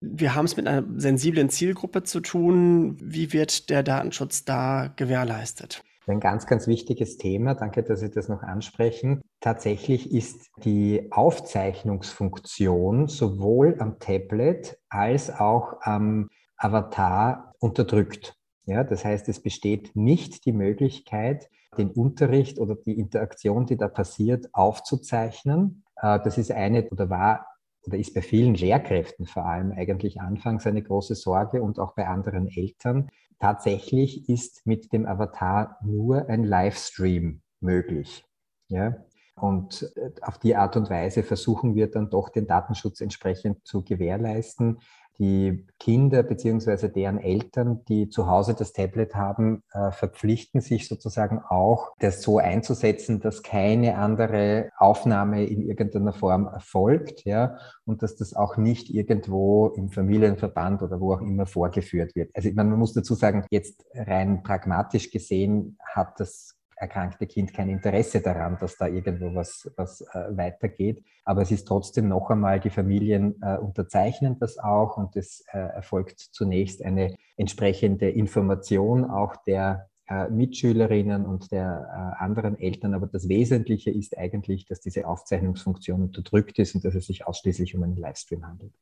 Wir 0.00 0.34
haben 0.34 0.46
es 0.46 0.56
mit 0.56 0.66
einer 0.66 0.84
sensiblen 1.00 1.48
Zielgruppe 1.48 2.02
zu 2.02 2.18
tun. 2.20 2.96
Wie 3.00 3.32
wird 3.32 3.70
der 3.70 3.84
Datenschutz 3.84 4.44
da 4.44 4.92
gewährleistet? 4.96 5.84
Ein 6.08 6.18
ganz, 6.18 6.46
ganz 6.46 6.66
wichtiges 6.66 7.18
Thema. 7.18 7.54
Danke, 7.54 7.84
dass 7.84 8.00
Sie 8.00 8.10
das 8.10 8.28
noch 8.28 8.42
ansprechen. 8.42 9.22
Tatsächlich 9.40 10.12
ist 10.12 10.50
die 10.64 11.06
Aufzeichnungsfunktion 11.12 13.06
sowohl 13.06 13.76
am 13.78 14.00
Tablet 14.00 14.76
als 14.88 15.30
auch 15.30 15.74
am 15.82 16.28
Avatar 16.56 17.54
unterdrückt. 17.60 18.34
Ja, 18.66 18.82
das 18.82 19.04
heißt, 19.04 19.28
es 19.28 19.40
besteht 19.40 19.94
nicht 19.94 20.44
die 20.46 20.52
Möglichkeit, 20.52 21.48
den 21.76 21.90
Unterricht 21.90 22.58
oder 22.58 22.74
die 22.74 22.98
Interaktion, 22.98 23.66
die 23.66 23.76
da 23.76 23.88
passiert, 23.88 24.48
aufzuzeichnen. 24.52 25.84
Äh, 25.96 26.20
das 26.22 26.38
ist 26.38 26.50
eine 26.50 26.88
oder 26.90 27.10
war 27.10 27.46
oder 27.86 27.98
ist 27.98 28.14
bei 28.14 28.22
vielen 28.22 28.54
Lehrkräften 28.54 29.26
vor 29.26 29.46
allem 29.46 29.72
eigentlich 29.72 30.20
anfangs 30.20 30.66
eine 30.66 30.82
große 30.82 31.14
Sorge 31.14 31.62
und 31.62 31.78
auch 31.78 31.94
bei 31.94 32.06
anderen 32.08 32.48
Eltern. 32.48 33.08
Tatsächlich 33.38 34.28
ist 34.28 34.66
mit 34.66 34.92
dem 34.92 35.06
Avatar 35.06 35.78
nur 35.84 36.28
ein 36.28 36.42
Livestream 36.42 37.42
möglich. 37.60 38.24
Ja? 38.68 38.96
Und 39.36 39.92
äh, 39.96 40.10
auf 40.22 40.38
die 40.38 40.56
Art 40.56 40.76
und 40.76 40.90
Weise 40.90 41.22
versuchen 41.22 41.74
wir 41.74 41.90
dann 41.90 42.10
doch 42.10 42.30
den 42.30 42.46
Datenschutz 42.46 43.00
entsprechend 43.00 43.66
zu 43.66 43.84
gewährleisten 43.84 44.78
die 45.18 45.66
Kinder 45.78 46.22
beziehungsweise 46.22 46.88
deren 46.88 47.18
Eltern, 47.18 47.84
die 47.88 48.08
zu 48.08 48.28
Hause 48.28 48.54
das 48.54 48.72
Tablet 48.72 49.14
haben, 49.14 49.62
äh, 49.72 49.90
verpflichten 49.90 50.60
sich 50.60 50.88
sozusagen 50.88 51.38
auch, 51.38 51.92
das 51.98 52.22
so 52.22 52.38
einzusetzen, 52.38 53.20
dass 53.20 53.42
keine 53.42 53.96
andere 53.98 54.70
Aufnahme 54.78 55.44
in 55.44 55.62
irgendeiner 55.62 56.12
Form 56.12 56.46
erfolgt, 56.46 57.24
ja, 57.24 57.58
und 57.84 58.02
dass 58.02 58.16
das 58.16 58.34
auch 58.34 58.56
nicht 58.56 58.90
irgendwo 58.90 59.68
im 59.68 59.90
Familienverband 59.90 60.82
oder 60.82 61.00
wo 61.00 61.14
auch 61.14 61.20
immer 61.20 61.46
vorgeführt 61.46 62.14
wird. 62.14 62.30
Also 62.34 62.50
man 62.54 62.70
muss 62.70 62.92
dazu 62.92 63.14
sagen, 63.14 63.44
jetzt 63.50 63.84
rein 63.94 64.42
pragmatisch 64.42 65.10
gesehen 65.10 65.78
hat 65.94 66.18
das 66.20 66.56
erkrankte 66.76 67.26
Kind 67.26 67.54
kein 67.54 67.68
Interesse 67.68 68.20
daran, 68.20 68.58
dass 68.60 68.76
da 68.76 68.86
irgendwo 68.86 69.34
was, 69.34 69.70
was 69.76 70.02
äh, 70.02 70.36
weitergeht. 70.36 71.02
Aber 71.24 71.42
es 71.42 71.50
ist 71.50 71.66
trotzdem 71.66 72.08
noch 72.08 72.30
einmal, 72.30 72.60
die 72.60 72.70
Familien 72.70 73.40
äh, 73.42 73.56
unterzeichnen 73.56 74.38
das 74.38 74.58
auch 74.58 74.96
und 74.96 75.16
es 75.16 75.44
äh, 75.52 75.58
erfolgt 75.58 76.20
zunächst 76.20 76.82
eine 76.82 77.16
entsprechende 77.36 78.10
Information 78.10 79.04
auch 79.04 79.36
der 79.46 79.88
äh, 80.08 80.28
Mitschülerinnen 80.28 81.26
und 81.26 81.50
der 81.50 82.14
äh, 82.20 82.22
anderen 82.22 82.58
Eltern. 82.58 82.94
Aber 82.94 83.06
das 83.06 83.28
Wesentliche 83.28 83.90
ist 83.90 84.16
eigentlich, 84.16 84.66
dass 84.66 84.80
diese 84.80 85.08
Aufzeichnungsfunktion 85.08 86.02
unterdrückt 86.02 86.58
ist 86.58 86.74
und 86.74 86.84
dass 86.84 86.94
es 86.94 87.06
sich 87.06 87.26
ausschließlich 87.26 87.74
um 87.74 87.82
einen 87.82 87.96
Livestream 87.96 88.46
handelt. 88.46 88.72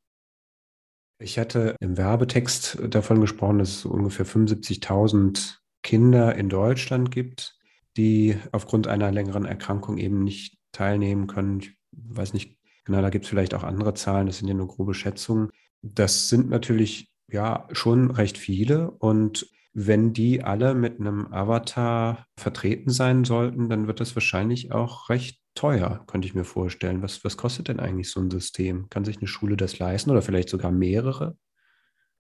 Ich 1.19 1.39
hatte 1.39 1.77
im 1.81 1.97
Werbetext 1.97 2.79
davon 2.91 3.21
gesprochen, 3.21 3.61
dass 3.61 3.71
es 3.71 3.85
ungefähr 3.87 4.27
75.000 4.27 5.59
Kinder 5.83 6.35
in 6.35 6.49
Deutschland 6.49 7.11
gibt, 7.11 7.54
die 7.97 8.37
aufgrund 8.53 8.87
einer 8.87 9.13
längeren 9.13 9.45
Erkrankung 9.45 9.99
eben 9.99 10.25
nicht 10.25 10.59
teilnehmen 10.73 11.27
können. 11.27 11.61
Ich 11.61 11.73
weiß 11.93 12.35
nicht 12.35 12.59
genau, 12.85 13.01
da 13.01 13.11
gibt 13.11 13.25
es 13.25 13.29
vielleicht 13.31 13.55
auch 13.55 13.63
andere 13.63 13.95
Zahlen, 13.95 14.27
das 14.27 14.39
sind 14.39 14.49
ja 14.49 14.55
nur 14.55 14.69
grobe 14.69 14.95
Schätzungen. 14.95 15.51
Das 15.83 16.29
sind 16.29 16.51
natürlich 16.51 17.13
ja 17.31 17.69
schon 17.73 18.11
recht 18.11 18.39
viele 18.39 18.91
und 18.91 19.49
wenn 19.75 20.13
die 20.13 20.43
alle 20.43 20.75
mit 20.75 21.01
einem 21.01 21.33
Avatar 21.33 22.27
vertreten 22.39 22.91
sein 22.91 23.25
sollten, 23.25 23.69
dann 23.69 23.89
wird 23.89 24.01
das 24.01 24.15
wahrscheinlich 24.15 24.71
auch 24.71 25.11
recht 25.11 25.41
teuer, 25.57 26.05
könnte 26.07 26.29
ich 26.29 26.35
mir 26.35 26.45
vorstellen. 26.45 27.03
Was, 27.03 27.25
was 27.25 27.37
kostet 27.37 27.69
denn 27.69 27.81
eigentlich 27.81 28.11
so 28.11 28.21
ein 28.21 28.31
System? 28.31 28.89
Kann 28.89 29.05
sich 29.05 29.19
eine 29.19 29.27
Schule 29.27 29.57
das 29.57 29.79
leisten 29.81 30.11
oder 30.11 30.23
vielleicht 30.23 30.49
sogar 30.49 30.71
mehrere? 30.71 31.37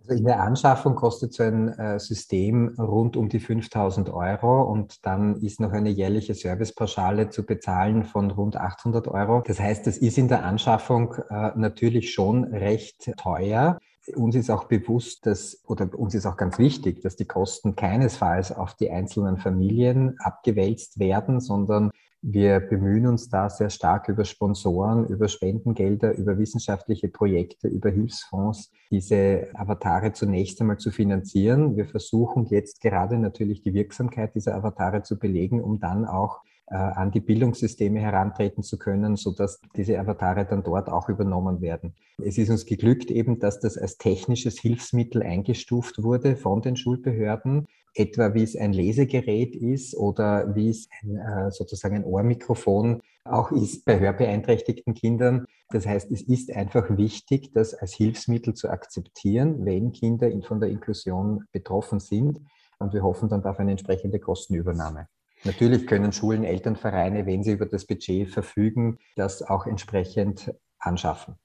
Also 0.06 0.18
in 0.18 0.24
der 0.26 0.42
Anschaffung 0.42 0.96
kostet 0.96 1.32
so 1.32 1.44
ein 1.44 1.68
äh, 1.78 1.98
System 1.98 2.74
rund 2.78 3.16
um 3.16 3.30
die 3.30 3.40
5000 3.40 4.10
Euro 4.10 4.62
und 4.62 5.06
dann 5.06 5.36
ist 5.36 5.60
noch 5.60 5.72
eine 5.72 5.88
jährliche 5.88 6.34
Servicepauschale 6.34 7.30
zu 7.30 7.46
bezahlen 7.46 8.04
von 8.04 8.30
rund 8.30 8.56
800 8.56 9.08
Euro. 9.08 9.42
Das 9.46 9.58
heißt, 9.58 9.86
das 9.86 9.96
ist 9.96 10.18
in 10.18 10.28
der 10.28 10.44
Anschaffung 10.44 11.14
äh, 11.30 11.52
natürlich 11.56 12.12
schon 12.12 12.44
recht 12.44 13.12
teuer. 13.16 13.78
Uns 14.14 14.34
ist 14.34 14.50
auch 14.50 14.64
bewusst, 14.64 15.24
dass, 15.24 15.62
oder 15.66 15.88
uns 15.98 16.14
ist 16.14 16.26
auch 16.26 16.36
ganz 16.36 16.58
wichtig, 16.58 17.00
dass 17.00 17.16
die 17.16 17.24
Kosten 17.24 17.74
keinesfalls 17.74 18.52
auf 18.52 18.74
die 18.74 18.90
einzelnen 18.90 19.38
Familien 19.38 20.16
abgewälzt 20.18 20.98
werden, 20.98 21.40
sondern 21.40 21.90
wir 22.26 22.58
bemühen 22.58 23.06
uns 23.06 23.28
da 23.28 23.50
sehr 23.50 23.68
stark 23.68 24.08
über 24.08 24.24
Sponsoren, 24.24 25.06
über 25.08 25.28
Spendengelder, 25.28 26.16
über 26.16 26.38
wissenschaftliche 26.38 27.08
Projekte, 27.08 27.68
über 27.68 27.90
Hilfsfonds, 27.90 28.72
diese 28.90 29.48
Avatare 29.52 30.14
zunächst 30.14 30.58
einmal 30.58 30.78
zu 30.78 30.90
finanzieren. 30.90 31.76
Wir 31.76 31.84
versuchen 31.84 32.46
jetzt 32.46 32.80
gerade 32.80 33.18
natürlich 33.18 33.60
die 33.60 33.74
Wirksamkeit 33.74 34.34
dieser 34.34 34.54
Avatare 34.54 35.02
zu 35.02 35.18
belegen, 35.18 35.62
um 35.62 35.80
dann 35.80 36.06
auch 36.06 36.40
äh, 36.68 36.76
an 36.76 37.10
die 37.10 37.20
Bildungssysteme 37.20 38.00
herantreten 38.00 38.62
zu 38.62 38.78
können, 38.78 39.16
sodass 39.16 39.60
diese 39.76 40.00
Avatare 40.00 40.46
dann 40.46 40.62
dort 40.62 40.88
auch 40.88 41.10
übernommen 41.10 41.60
werden. 41.60 41.94
Es 42.24 42.38
ist 42.38 42.48
uns 42.48 42.64
geglückt 42.64 43.10
eben, 43.10 43.38
dass 43.38 43.60
das 43.60 43.76
als 43.76 43.98
technisches 43.98 44.58
Hilfsmittel 44.58 45.22
eingestuft 45.22 46.02
wurde 46.02 46.36
von 46.36 46.62
den 46.62 46.76
Schulbehörden 46.76 47.66
etwa 47.94 48.34
wie 48.34 48.42
es 48.42 48.56
ein 48.56 48.72
Lesegerät 48.72 49.54
ist 49.56 49.96
oder 49.96 50.54
wie 50.54 50.70
es 50.70 50.88
ein, 51.02 51.16
äh, 51.16 51.50
sozusagen 51.50 51.96
ein 51.96 52.04
Ohrmikrofon 52.04 53.00
auch 53.24 53.52
ist 53.52 53.84
bei 53.86 53.98
hörbeeinträchtigten 53.98 54.94
Kindern. 54.94 55.46
Das 55.70 55.86
heißt, 55.86 56.10
es 56.10 56.22
ist 56.22 56.52
einfach 56.52 56.96
wichtig, 56.96 57.52
das 57.52 57.74
als 57.74 57.94
Hilfsmittel 57.94 58.54
zu 58.54 58.68
akzeptieren, 58.68 59.64
wenn 59.64 59.92
Kinder 59.92 60.30
von 60.42 60.60
der 60.60 60.68
Inklusion 60.68 61.44
betroffen 61.50 62.00
sind. 62.00 62.40
Und 62.78 62.92
wir 62.92 63.02
hoffen 63.02 63.28
dann 63.30 63.44
auf 63.44 63.58
eine 63.58 63.70
entsprechende 63.70 64.20
Kostenübernahme. 64.20 65.08
Natürlich 65.44 65.86
können 65.86 66.12
Schulen, 66.12 66.44
Elternvereine, 66.44 67.26
wenn 67.26 67.42
sie 67.42 67.52
über 67.52 67.66
das 67.66 67.86
Budget 67.86 68.30
verfügen, 68.30 68.98
das 69.16 69.42
auch 69.42 69.66
entsprechend 69.66 70.54
anschaffen. 70.78 71.36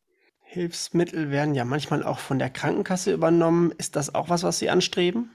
Hilfsmittel 0.42 1.30
werden 1.30 1.54
ja 1.54 1.64
manchmal 1.64 2.04
auch 2.04 2.20
von 2.20 2.40
der 2.40 2.50
Krankenkasse 2.50 3.14
übernommen. 3.14 3.72
Ist 3.78 3.96
das 3.96 4.16
auch 4.16 4.30
was, 4.30 4.44
was 4.44 4.60
Sie 4.60 4.70
anstreben? 4.70 5.32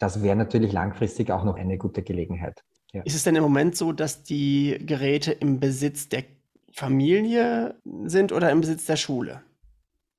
Das 0.00 0.22
wäre 0.22 0.34
natürlich 0.34 0.72
langfristig 0.72 1.30
auch 1.30 1.44
noch 1.44 1.56
eine 1.56 1.78
gute 1.78 2.02
Gelegenheit. 2.02 2.64
Ja. 2.92 3.02
Ist 3.02 3.14
es 3.14 3.22
denn 3.22 3.36
im 3.36 3.42
Moment 3.42 3.76
so, 3.76 3.92
dass 3.92 4.24
die 4.24 4.78
Geräte 4.84 5.30
im 5.30 5.60
Besitz 5.60 6.08
der 6.08 6.24
Familie 6.72 7.76
sind 8.04 8.32
oder 8.32 8.50
im 8.50 8.62
Besitz 8.62 8.86
der 8.86 8.96
Schule? 8.96 9.42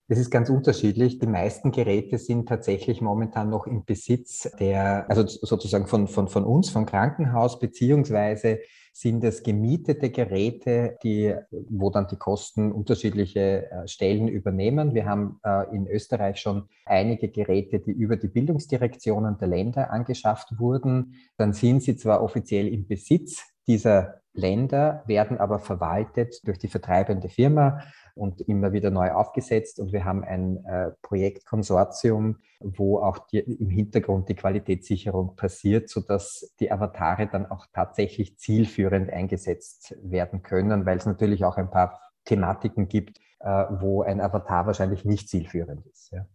Das 0.07 0.19
ist 0.19 0.29
ganz 0.29 0.49
unterschiedlich. 0.49 1.19
Die 1.19 1.27
meisten 1.27 1.71
Geräte 1.71 2.17
sind 2.17 2.47
tatsächlich 2.47 3.01
momentan 3.01 3.49
noch 3.49 3.65
im 3.65 3.83
Besitz 3.83 4.49
der, 4.59 5.09
also 5.09 5.25
sozusagen 5.25 5.87
von, 5.87 6.07
von, 6.07 6.27
von 6.27 6.43
uns, 6.43 6.69
vom 6.69 6.85
Krankenhaus, 6.85 7.59
beziehungsweise 7.59 8.59
sind 8.91 9.23
es 9.23 9.43
gemietete 9.43 10.09
Geräte, 10.09 10.97
die, 11.03 11.33
wo 11.69 11.89
dann 11.89 12.07
die 12.07 12.17
Kosten 12.17 12.71
unterschiedliche 12.71 13.71
äh, 13.71 13.87
Stellen 13.87 14.27
übernehmen. 14.27 14.93
Wir 14.93 15.05
haben 15.05 15.39
äh, 15.43 15.73
in 15.75 15.87
Österreich 15.87 16.39
schon 16.39 16.67
einige 16.85 17.29
Geräte, 17.29 17.79
die 17.79 17.91
über 17.91 18.17
die 18.17 18.27
Bildungsdirektionen 18.27 19.37
der 19.37 19.47
Länder 19.47 19.91
angeschafft 19.91 20.59
wurden. 20.59 21.15
Dann 21.37 21.53
sind 21.53 21.83
sie 21.83 21.95
zwar 21.95 22.21
offiziell 22.21 22.67
im 22.67 22.87
Besitz 22.87 23.43
dieser 23.67 24.21
Länder, 24.33 25.03
werden 25.07 25.37
aber 25.37 25.59
verwaltet 25.59 26.35
durch 26.45 26.57
die 26.57 26.67
vertreibende 26.67 27.29
Firma 27.29 27.81
und 28.15 28.41
immer 28.41 28.73
wieder 28.73 28.91
neu 28.91 29.11
aufgesetzt. 29.11 29.79
Und 29.79 29.93
wir 29.93 30.05
haben 30.05 30.23
ein 30.23 30.63
äh, 30.65 30.91
Projektkonsortium, 31.01 32.37
wo 32.59 32.99
auch 32.99 33.19
die, 33.27 33.39
im 33.39 33.69
Hintergrund 33.69 34.29
die 34.29 34.35
Qualitätssicherung 34.35 35.35
passiert, 35.35 35.89
sodass 35.89 36.53
die 36.59 36.71
Avatare 36.71 37.27
dann 37.27 37.45
auch 37.45 37.67
tatsächlich 37.73 38.37
zielführend 38.37 39.09
eingesetzt 39.09 39.95
werden 40.01 40.43
können, 40.43 40.85
weil 40.85 40.97
es 40.97 41.05
natürlich 41.05 41.43
auch 41.45 41.57
ein 41.57 41.71
paar 41.71 41.99
Thematiken 42.25 42.87
gibt, 42.87 43.19
äh, 43.39 43.65
wo 43.69 44.03
ein 44.03 44.21
Avatar 44.21 44.65
wahrscheinlich 44.67 45.05
nicht 45.05 45.29
zielführend 45.29 45.85
ist. 45.87 46.11
Ja. 46.11 46.25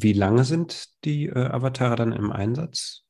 Wie 0.00 0.12
lange 0.12 0.44
sind 0.44 1.04
die 1.04 1.26
äh, 1.26 1.46
Avatare 1.46 1.96
dann 1.96 2.12
im 2.12 2.30
Einsatz? 2.30 3.05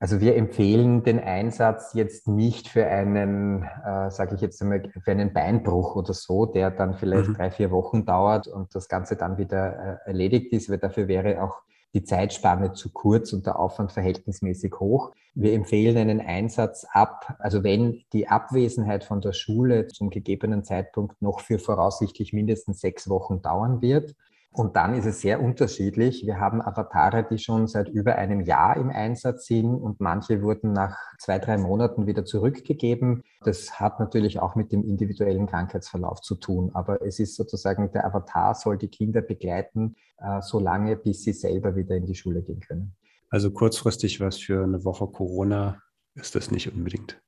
Also 0.00 0.20
wir 0.20 0.36
empfehlen 0.36 1.02
den 1.02 1.18
Einsatz 1.18 1.92
jetzt 1.94 2.28
nicht 2.28 2.68
für 2.68 2.86
einen, 2.86 3.64
äh, 3.64 4.10
sage 4.10 4.36
ich 4.36 4.40
jetzt 4.40 4.62
einmal, 4.62 4.88
für 5.02 5.10
einen 5.10 5.32
Beinbruch 5.32 5.96
oder 5.96 6.14
so, 6.14 6.46
der 6.46 6.70
dann 6.70 6.94
vielleicht 6.94 7.30
mhm. 7.30 7.34
drei, 7.34 7.50
vier 7.50 7.72
Wochen 7.72 8.04
dauert 8.04 8.46
und 8.46 8.74
das 8.76 8.88
Ganze 8.88 9.16
dann 9.16 9.38
wieder 9.38 10.00
äh, 10.04 10.08
erledigt 10.08 10.52
ist, 10.52 10.70
weil 10.70 10.78
dafür 10.78 11.08
wäre 11.08 11.42
auch 11.42 11.62
die 11.94 12.04
Zeitspanne 12.04 12.74
zu 12.74 12.92
kurz 12.92 13.32
und 13.32 13.46
der 13.46 13.58
Aufwand 13.58 13.90
verhältnismäßig 13.90 14.74
hoch. 14.78 15.10
Wir 15.34 15.54
empfehlen 15.54 15.96
einen 15.96 16.20
Einsatz 16.20 16.86
ab, 16.92 17.34
also 17.40 17.64
wenn 17.64 18.02
die 18.12 18.28
Abwesenheit 18.28 19.04
von 19.04 19.20
der 19.20 19.32
Schule 19.32 19.88
zum 19.88 20.10
gegebenen 20.10 20.64
Zeitpunkt 20.64 21.20
noch 21.22 21.40
für 21.40 21.58
voraussichtlich 21.58 22.32
mindestens 22.32 22.80
sechs 22.80 23.08
Wochen 23.08 23.42
dauern 23.42 23.80
wird, 23.80 24.14
und 24.50 24.76
dann 24.76 24.94
ist 24.94 25.04
es 25.04 25.20
sehr 25.20 25.42
unterschiedlich. 25.42 26.24
Wir 26.26 26.40
haben 26.40 26.62
Avatare, 26.62 27.24
die 27.28 27.38
schon 27.38 27.66
seit 27.66 27.88
über 27.88 28.16
einem 28.16 28.40
Jahr 28.40 28.76
im 28.76 28.90
Einsatz 28.90 29.46
sind 29.46 29.74
und 29.74 30.00
manche 30.00 30.42
wurden 30.42 30.72
nach 30.72 30.96
zwei, 31.18 31.38
drei 31.38 31.58
Monaten 31.58 32.06
wieder 32.06 32.24
zurückgegeben. 32.24 33.22
Das 33.42 33.78
hat 33.78 34.00
natürlich 34.00 34.40
auch 34.40 34.56
mit 34.56 34.72
dem 34.72 34.84
individuellen 34.84 35.46
Krankheitsverlauf 35.46 36.22
zu 36.22 36.34
tun. 36.34 36.70
Aber 36.74 37.02
es 37.02 37.20
ist 37.20 37.36
sozusagen, 37.36 37.92
der 37.92 38.06
Avatar 38.06 38.54
soll 38.54 38.78
die 38.78 38.88
Kinder 38.88 39.20
begleiten, 39.20 39.96
äh, 40.16 40.40
so 40.40 40.58
lange, 40.58 40.96
bis 40.96 41.22
sie 41.22 41.34
selber 41.34 41.76
wieder 41.76 41.94
in 41.94 42.06
die 42.06 42.14
Schule 42.14 42.42
gehen 42.42 42.60
können. 42.60 42.96
Also 43.30 43.50
kurzfristig 43.50 44.20
was 44.20 44.38
für 44.38 44.64
eine 44.64 44.84
Woche 44.84 45.06
Corona 45.06 45.82
ist 46.14 46.34
das 46.34 46.50
nicht 46.50 46.72
unbedingt. 46.72 47.20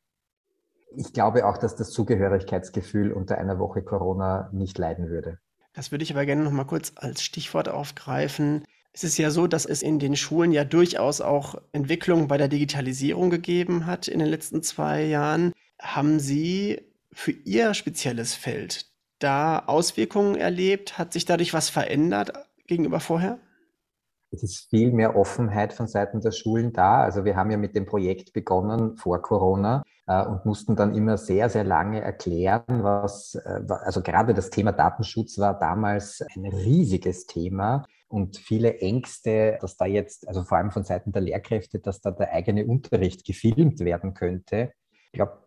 Ich 0.97 1.13
glaube 1.13 1.47
auch, 1.47 1.59
dass 1.59 1.77
das 1.77 1.91
Zugehörigkeitsgefühl 1.91 3.13
unter 3.13 3.39
einer 3.39 3.59
Woche 3.59 3.83
Corona 3.83 4.51
nicht 4.53 4.79
leiden 4.79 5.09
würde. 5.11 5.39
Das 5.73 5.93
würde 5.93 6.03
ich 6.03 6.11
aber 6.13 6.27
gerne 6.27 6.43
noch 6.43 6.51
mal 6.51 6.65
kurz 6.65 6.93
als 6.97 7.23
Stichwort 7.23 7.69
aufgreifen. 7.69 8.65
Es 8.93 9.05
ist 9.05 9.19
ja 9.19 9.31
so, 9.31 9.47
dass 9.47 9.67
es 9.67 9.83
in 9.83 9.99
den 9.99 10.17
Schulen 10.17 10.51
ja 10.53 10.65
durchaus 10.65 11.21
auch 11.21 11.55
Entwicklungen 11.73 12.27
bei 12.27 12.39
der 12.39 12.49
Digitalisierung 12.49 13.31
gegeben 13.31 13.87
hat 13.87 14.09
in 14.09 14.19
den 14.19 14.29
letzten 14.29 14.63
zwei 14.63 15.05
Jahren. 15.05 15.53
Haben 15.81 16.19
Sie 16.19 16.81
für 17.13 17.31
Ihr 17.31 17.75
spezielles 17.75 18.35
Feld 18.35 18.87
da 19.21 19.61
Auswirkungen 19.61 20.35
erlebt? 20.35 20.99
Hat 20.99 21.13
sich 21.13 21.25
dadurch 21.25 21.55
was 21.55 21.71
verändert 21.71 22.33
gegenüber 22.67 22.99
vorher? 22.99 23.39
Es 24.33 24.43
ist 24.43 24.71
viel 24.71 24.93
mehr 24.93 25.17
Offenheit 25.17 25.73
von 25.73 25.89
Seiten 25.89 26.21
der 26.21 26.31
Schulen 26.31 26.73
da. 26.73 27.03
Also 27.03 27.25
wir 27.25 27.37
haben 27.37 27.51
ja 27.51 27.57
mit 27.57 27.75
dem 27.75 27.87
Projekt 27.87 28.33
begonnen 28.33 28.97
vor 28.97 29.21
Corona 29.21 29.83
äh, 30.07 30.25
und 30.25 30.47
mussten 30.47 30.77
dann 30.77 30.95
immer 30.95 31.17
sehr, 31.17 31.49
sehr 31.49 31.65
lange 31.65 32.01
erklären, 32.01 32.83
was, 32.83 33.35
äh, 33.35 33.61
also 33.69 34.03
gerade 34.03 34.35
das 34.35 34.51
Thema 34.51 34.73
Datenschutz 34.73 35.39
war 35.39 35.59
damals 35.59 36.25
ein 36.37 36.47
riesiges 36.47 37.27
Thema 37.27 37.85
und 38.09 38.37
viele 38.37 38.79
Ängste, 38.79 39.59
dass 39.61 39.77
da 39.77 39.87
jetzt, 39.87 40.27
also 40.27 40.43
vor 40.43 40.59
allem 40.59 40.71
von 40.71 40.85
Seiten 40.85 41.13
der 41.13 41.23
Lehrkräfte, 41.23 41.79
dass 41.79 42.01
da 42.01 42.11
der 42.11 42.33
eigene 42.33 42.67
Unterricht 42.67 43.25
gefilmt 43.25 43.81
werden 43.81 44.15
könnte. 44.15 44.73
Ich 45.13 45.13
glaube, 45.13 45.39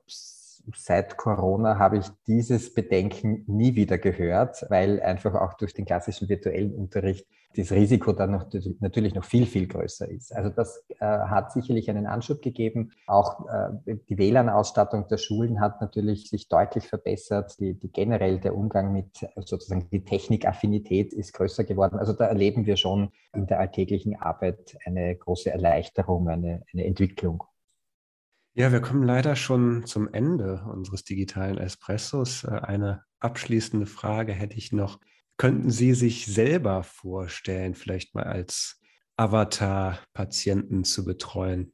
seit 0.75 1.17
Corona 1.17 1.77
habe 1.77 1.97
ich 1.97 2.05
dieses 2.27 2.73
Bedenken 2.73 3.43
nie 3.47 3.75
wieder 3.75 3.97
gehört, 3.97 4.65
weil 4.69 5.01
einfach 5.01 5.35
auch 5.35 5.53
durch 5.55 5.73
den 5.73 5.85
klassischen 5.85 6.29
virtuellen 6.29 6.73
Unterricht 6.73 7.27
das 7.55 7.71
Risiko 7.71 8.13
dann 8.13 8.31
noch, 8.31 8.47
natürlich 8.79 9.13
noch 9.13 9.23
viel, 9.23 9.45
viel 9.45 9.67
größer 9.67 10.09
ist. 10.09 10.35
Also 10.35 10.49
das 10.49 10.85
äh, 10.99 11.05
hat 11.05 11.51
sicherlich 11.51 11.89
einen 11.89 12.07
Anschub 12.07 12.41
gegeben. 12.41 12.91
Auch 13.07 13.45
äh, 13.47 13.95
die 14.09 14.17
WLAN-Ausstattung 14.17 15.07
der 15.07 15.17
Schulen 15.17 15.59
hat 15.59 15.81
natürlich 15.81 16.29
sich 16.29 16.47
deutlich 16.47 16.87
verbessert. 16.87 17.59
Die, 17.59 17.73
die 17.73 17.91
generell 17.91 18.39
der 18.39 18.55
Umgang 18.55 18.91
mit 18.93 19.27
sozusagen 19.35 19.89
die 19.91 20.03
Technikaffinität 20.03 21.13
ist 21.13 21.33
größer 21.33 21.63
geworden. 21.63 21.99
Also 21.99 22.13
da 22.13 22.25
erleben 22.25 22.65
wir 22.65 22.77
schon 22.77 23.11
in 23.33 23.47
der 23.47 23.59
alltäglichen 23.59 24.15
Arbeit 24.15 24.77
eine 24.85 25.15
große 25.15 25.51
Erleichterung, 25.51 26.29
eine, 26.29 26.63
eine 26.73 26.85
Entwicklung. 26.85 27.43
Ja, 28.55 28.71
wir 28.71 28.81
kommen 28.81 29.01
leider 29.01 29.35
schon 29.35 29.85
zum 29.87 30.13
Ende 30.13 30.63
unseres 30.71 31.03
digitalen 31.03 31.57
Espressos. 31.57 32.43
Äh, 32.43 32.49
eine 32.49 33.03
abschließende 33.19 33.85
Frage 33.85 34.33
hätte 34.33 34.57
ich 34.57 34.71
noch. 34.71 34.99
Könnten 35.37 35.71
Sie 35.71 35.93
sich 35.93 36.27
selber 36.27 36.83
vorstellen, 36.83 37.75
vielleicht 37.75 38.15
mal 38.15 38.23
als 38.23 38.79
Avatar-Patienten 39.17 40.83
zu 40.83 41.05
betreuen? 41.05 41.73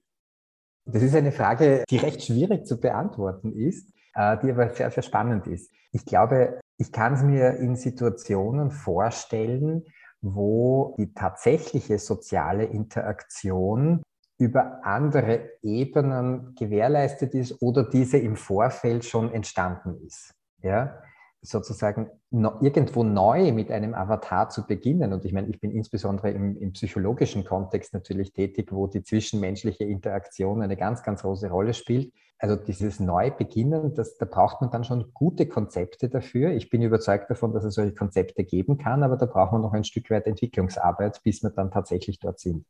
Das 0.86 1.04
ist 1.04 1.16
eine 1.16 1.32
Frage, 1.32 1.84
die 1.90 1.98
recht 1.98 2.24
schwierig 2.24 2.66
zu 2.66 2.80
beantworten 2.80 3.54
ist, 3.54 3.94
äh, 4.16 4.38
die 4.42 4.52
aber 4.52 4.70
sehr, 4.74 4.90
sehr 4.92 5.04
spannend 5.04 5.48
ist. 5.48 5.72
Ich 5.92 6.06
glaube, 6.06 6.60
ich 6.78 6.92
kann 6.92 7.14
es 7.14 7.24
mir 7.24 7.58
in 7.58 7.76
Situationen 7.76 8.72
vorstellen, 8.72 9.86
wo 10.22 10.96
die 10.98 11.14
tatsächliche 11.14 12.00
soziale 12.00 12.66
Interaktion 12.66 14.02
über 14.38 14.80
andere 14.84 15.52
Ebenen 15.62 16.56
gewährleistet 16.56 17.34
ist 17.34 17.62
oder 17.62 17.84
diese 17.84 18.18
im 18.18 18.36
Vorfeld 18.36 19.06
schon 19.06 19.32
entstanden 19.32 19.98
ist. 20.06 20.32
Ja, 20.62 21.02
sozusagen 21.42 22.10
irgendwo 22.32 23.04
neu 23.04 23.52
mit 23.54 23.72
einem 23.72 23.94
Avatar 23.94 24.50
zu 24.50 24.68
beginnen. 24.68 25.14
Und 25.14 25.24
ich 25.26 25.32
meine, 25.32 25.48
ich 25.48 25.60
bin 25.60 25.72
insbesondere 25.72 26.32
im, 26.32 26.58
im, 26.58 26.74
psychologischen 26.74 27.46
Kontext 27.46 27.94
natürlich 27.94 28.34
tätig, 28.34 28.72
wo 28.72 28.88
die 28.88 29.04
zwischenmenschliche 29.04 29.86
Interaktion 29.86 30.62
eine 30.62 30.76
ganz, 30.76 31.02
ganz 31.02 31.22
große 31.22 31.50
Rolle 31.50 31.74
spielt. 31.74 32.14
Also 32.40 32.56
dieses 32.56 33.00
Neubeginnen, 33.00 33.96
das, 33.96 34.18
da 34.18 34.26
braucht 34.26 34.62
man 34.62 34.72
dann 34.72 34.84
schon 34.84 35.14
gute 35.14 35.48
Konzepte 35.48 36.10
dafür. 36.10 36.52
Ich 36.52 36.70
bin 36.70 36.82
überzeugt 36.82 37.30
davon, 37.30 37.54
dass 37.54 37.64
es 37.64 37.76
solche 37.76 37.94
Konzepte 37.94 38.44
geben 38.44 38.78
kann, 38.78 39.04
aber 39.04 39.18
da 39.18 39.26
braucht 39.26 39.52
man 39.52 39.62
noch 39.62 39.74
ein 39.74 39.84
Stück 39.84 40.10
weit 40.10 40.26
Entwicklungsarbeit, 40.26 41.22
bis 41.24 41.44
wir 41.44 41.50
dann 41.50 41.72
tatsächlich 41.72 42.20
dort 42.20 42.40
sind. 42.40 42.66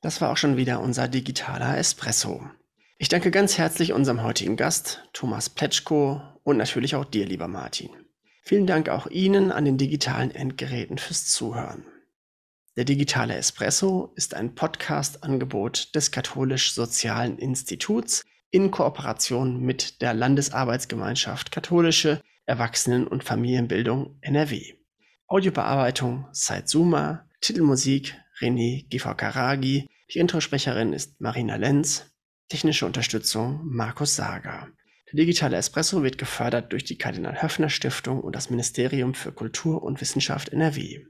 Das 0.00 0.20
war 0.20 0.30
auch 0.30 0.36
schon 0.36 0.56
wieder 0.56 0.80
unser 0.80 1.08
digitaler 1.08 1.76
Espresso. 1.78 2.40
Ich 2.98 3.08
danke 3.08 3.30
ganz 3.30 3.58
herzlich 3.58 3.92
unserem 3.92 4.22
heutigen 4.22 4.56
Gast, 4.56 5.08
Thomas 5.12 5.50
Pletschko, 5.50 6.20
und 6.50 6.58
natürlich 6.58 6.94
auch 6.94 7.04
dir, 7.04 7.26
lieber 7.26 7.48
Martin. 7.48 7.90
Vielen 8.42 8.66
Dank 8.66 8.88
auch 8.88 9.06
Ihnen 9.06 9.52
an 9.52 9.64
den 9.64 9.78
digitalen 9.78 10.30
Endgeräten 10.30 10.98
fürs 10.98 11.26
Zuhören. 11.26 11.84
Der 12.76 12.84
digitale 12.84 13.36
Espresso 13.36 14.12
ist 14.16 14.34
ein 14.34 14.54
Podcast-Angebot 14.54 15.94
des 15.94 16.10
Katholisch-Sozialen 16.10 17.38
Instituts 17.38 18.24
in 18.50 18.70
Kooperation 18.70 19.60
mit 19.60 20.00
der 20.00 20.14
Landesarbeitsgemeinschaft 20.14 21.52
Katholische 21.52 22.20
Erwachsenen- 22.46 23.06
und 23.06 23.22
Familienbildung 23.22 24.18
NRW. 24.20 24.74
Audiobearbeitung 25.26 26.26
Saitsuma, 26.32 27.28
Titelmusik 27.40 28.16
René 28.40 28.88
Gifakaragi, 28.88 29.86
die 30.12 30.18
Introsprecherin 30.18 30.92
ist 30.92 31.20
Marina 31.20 31.56
Lenz, 31.56 32.06
technische 32.48 32.86
Unterstützung 32.86 33.60
Markus 33.64 34.16
Sager. 34.16 34.68
Der 35.12 35.16
digitale 35.16 35.56
Espresso 35.56 36.04
wird 36.04 36.18
gefördert 36.18 36.72
durch 36.72 36.84
die 36.84 36.96
Kardinal-Höffner-Stiftung 36.96 38.20
und 38.20 38.36
das 38.36 38.48
Ministerium 38.48 39.14
für 39.14 39.32
Kultur 39.32 39.82
und 39.82 40.00
Wissenschaft 40.00 40.50
NRW. 40.50 41.00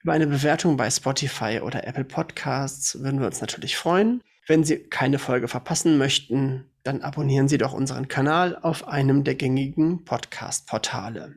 Über 0.00 0.12
eine 0.12 0.28
Bewertung 0.28 0.76
bei 0.76 0.88
Spotify 0.88 1.60
oder 1.60 1.84
Apple 1.84 2.04
Podcasts 2.04 3.00
würden 3.00 3.18
wir 3.18 3.26
uns 3.26 3.40
natürlich 3.40 3.76
freuen. 3.76 4.22
Wenn 4.46 4.62
Sie 4.62 4.78
keine 4.78 5.18
Folge 5.18 5.48
verpassen 5.48 5.98
möchten, 5.98 6.70
dann 6.84 7.02
abonnieren 7.02 7.48
Sie 7.48 7.58
doch 7.58 7.72
unseren 7.72 8.06
Kanal 8.06 8.56
auf 8.56 8.86
einem 8.86 9.24
der 9.24 9.34
gängigen 9.34 10.04
Podcast-Portale. 10.04 11.34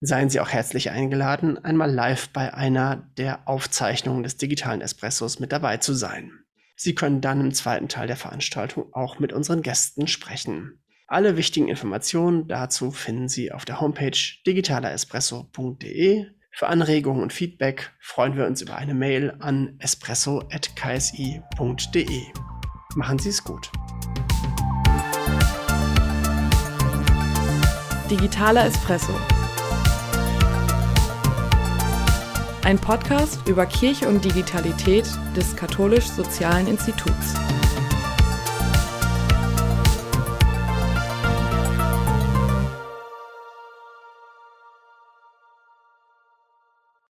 Seien 0.00 0.30
Sie 0.30 0.38
auch 0.38 0.50
herzlich 0.50 0.90
eingeladen, 0.90 1.58
einmal 1.58 1.90
live 1.90 2.28
bei 2.28 2.54
einer 2.54 3.10
der 3.18 3.48
Aufzeichnungen 3.48 4.22
des 4.22 4.36
digitalen 4.36 4.80
Espressos 4.80 5.40
mit 5.40 5.50
dabei 5.50 5.78
zu 5.78 5.92
sein. 5.92 6.30
Sie 6.76 6.94
können 6.94 7.20
dann 7.20 7.40
im 7.40 7.52
zweiten 7.52 7.88
Teil 7.88 8.06
der 8.06 8.16
Veranstaltung 8.16 8.92
auch 8.92 9.18
mit 9.18 9.32
unseren 9.32 9.62
Gästen 9.62 10.06
sprechen. 10.06 10.83
Alle 11.06 11.36
wichtigen 11.36 11.68
Informationen 11.68 12.48
dazu 12.48 12.90
finden 12.90 13.28
Sie 13.28 13.52
auf 13.52 13.66
der 13.66 13.80
Homepage 13.80 14.18
digitalerespresso.de. 14.46 16.26
Für 16.50 16.68
Anregungen 16.68 17.22
und 17.22 17.32
Feedback 17.32 17.92
freuen 18.00 18.36
wir 18.36 18.46
uns 18.46 18.60
über 18.62 18.76
eine 18.76 18.94
Mail 18.94 19.36
an 19.40 19.76
espresso.ksi.de. 19.80 22.22
Machen 22.94 23.18
Sie 23.18 23.28
es 23.28 23.44
gut. 23.44 23.70
Digitaler 28.10 28.64
Espresso. 28.64 29.12
Ein 32.62 32.78
Podcast 32.78 33.46
über 33.46 33.66
Kirche 33.66 34.08
und 34.08 34.24
Digitalität 34.24 35.04
des 35.36 35.54
Katholisch-Sozialen 35.54 36.66
Instituts. 36.66 37.34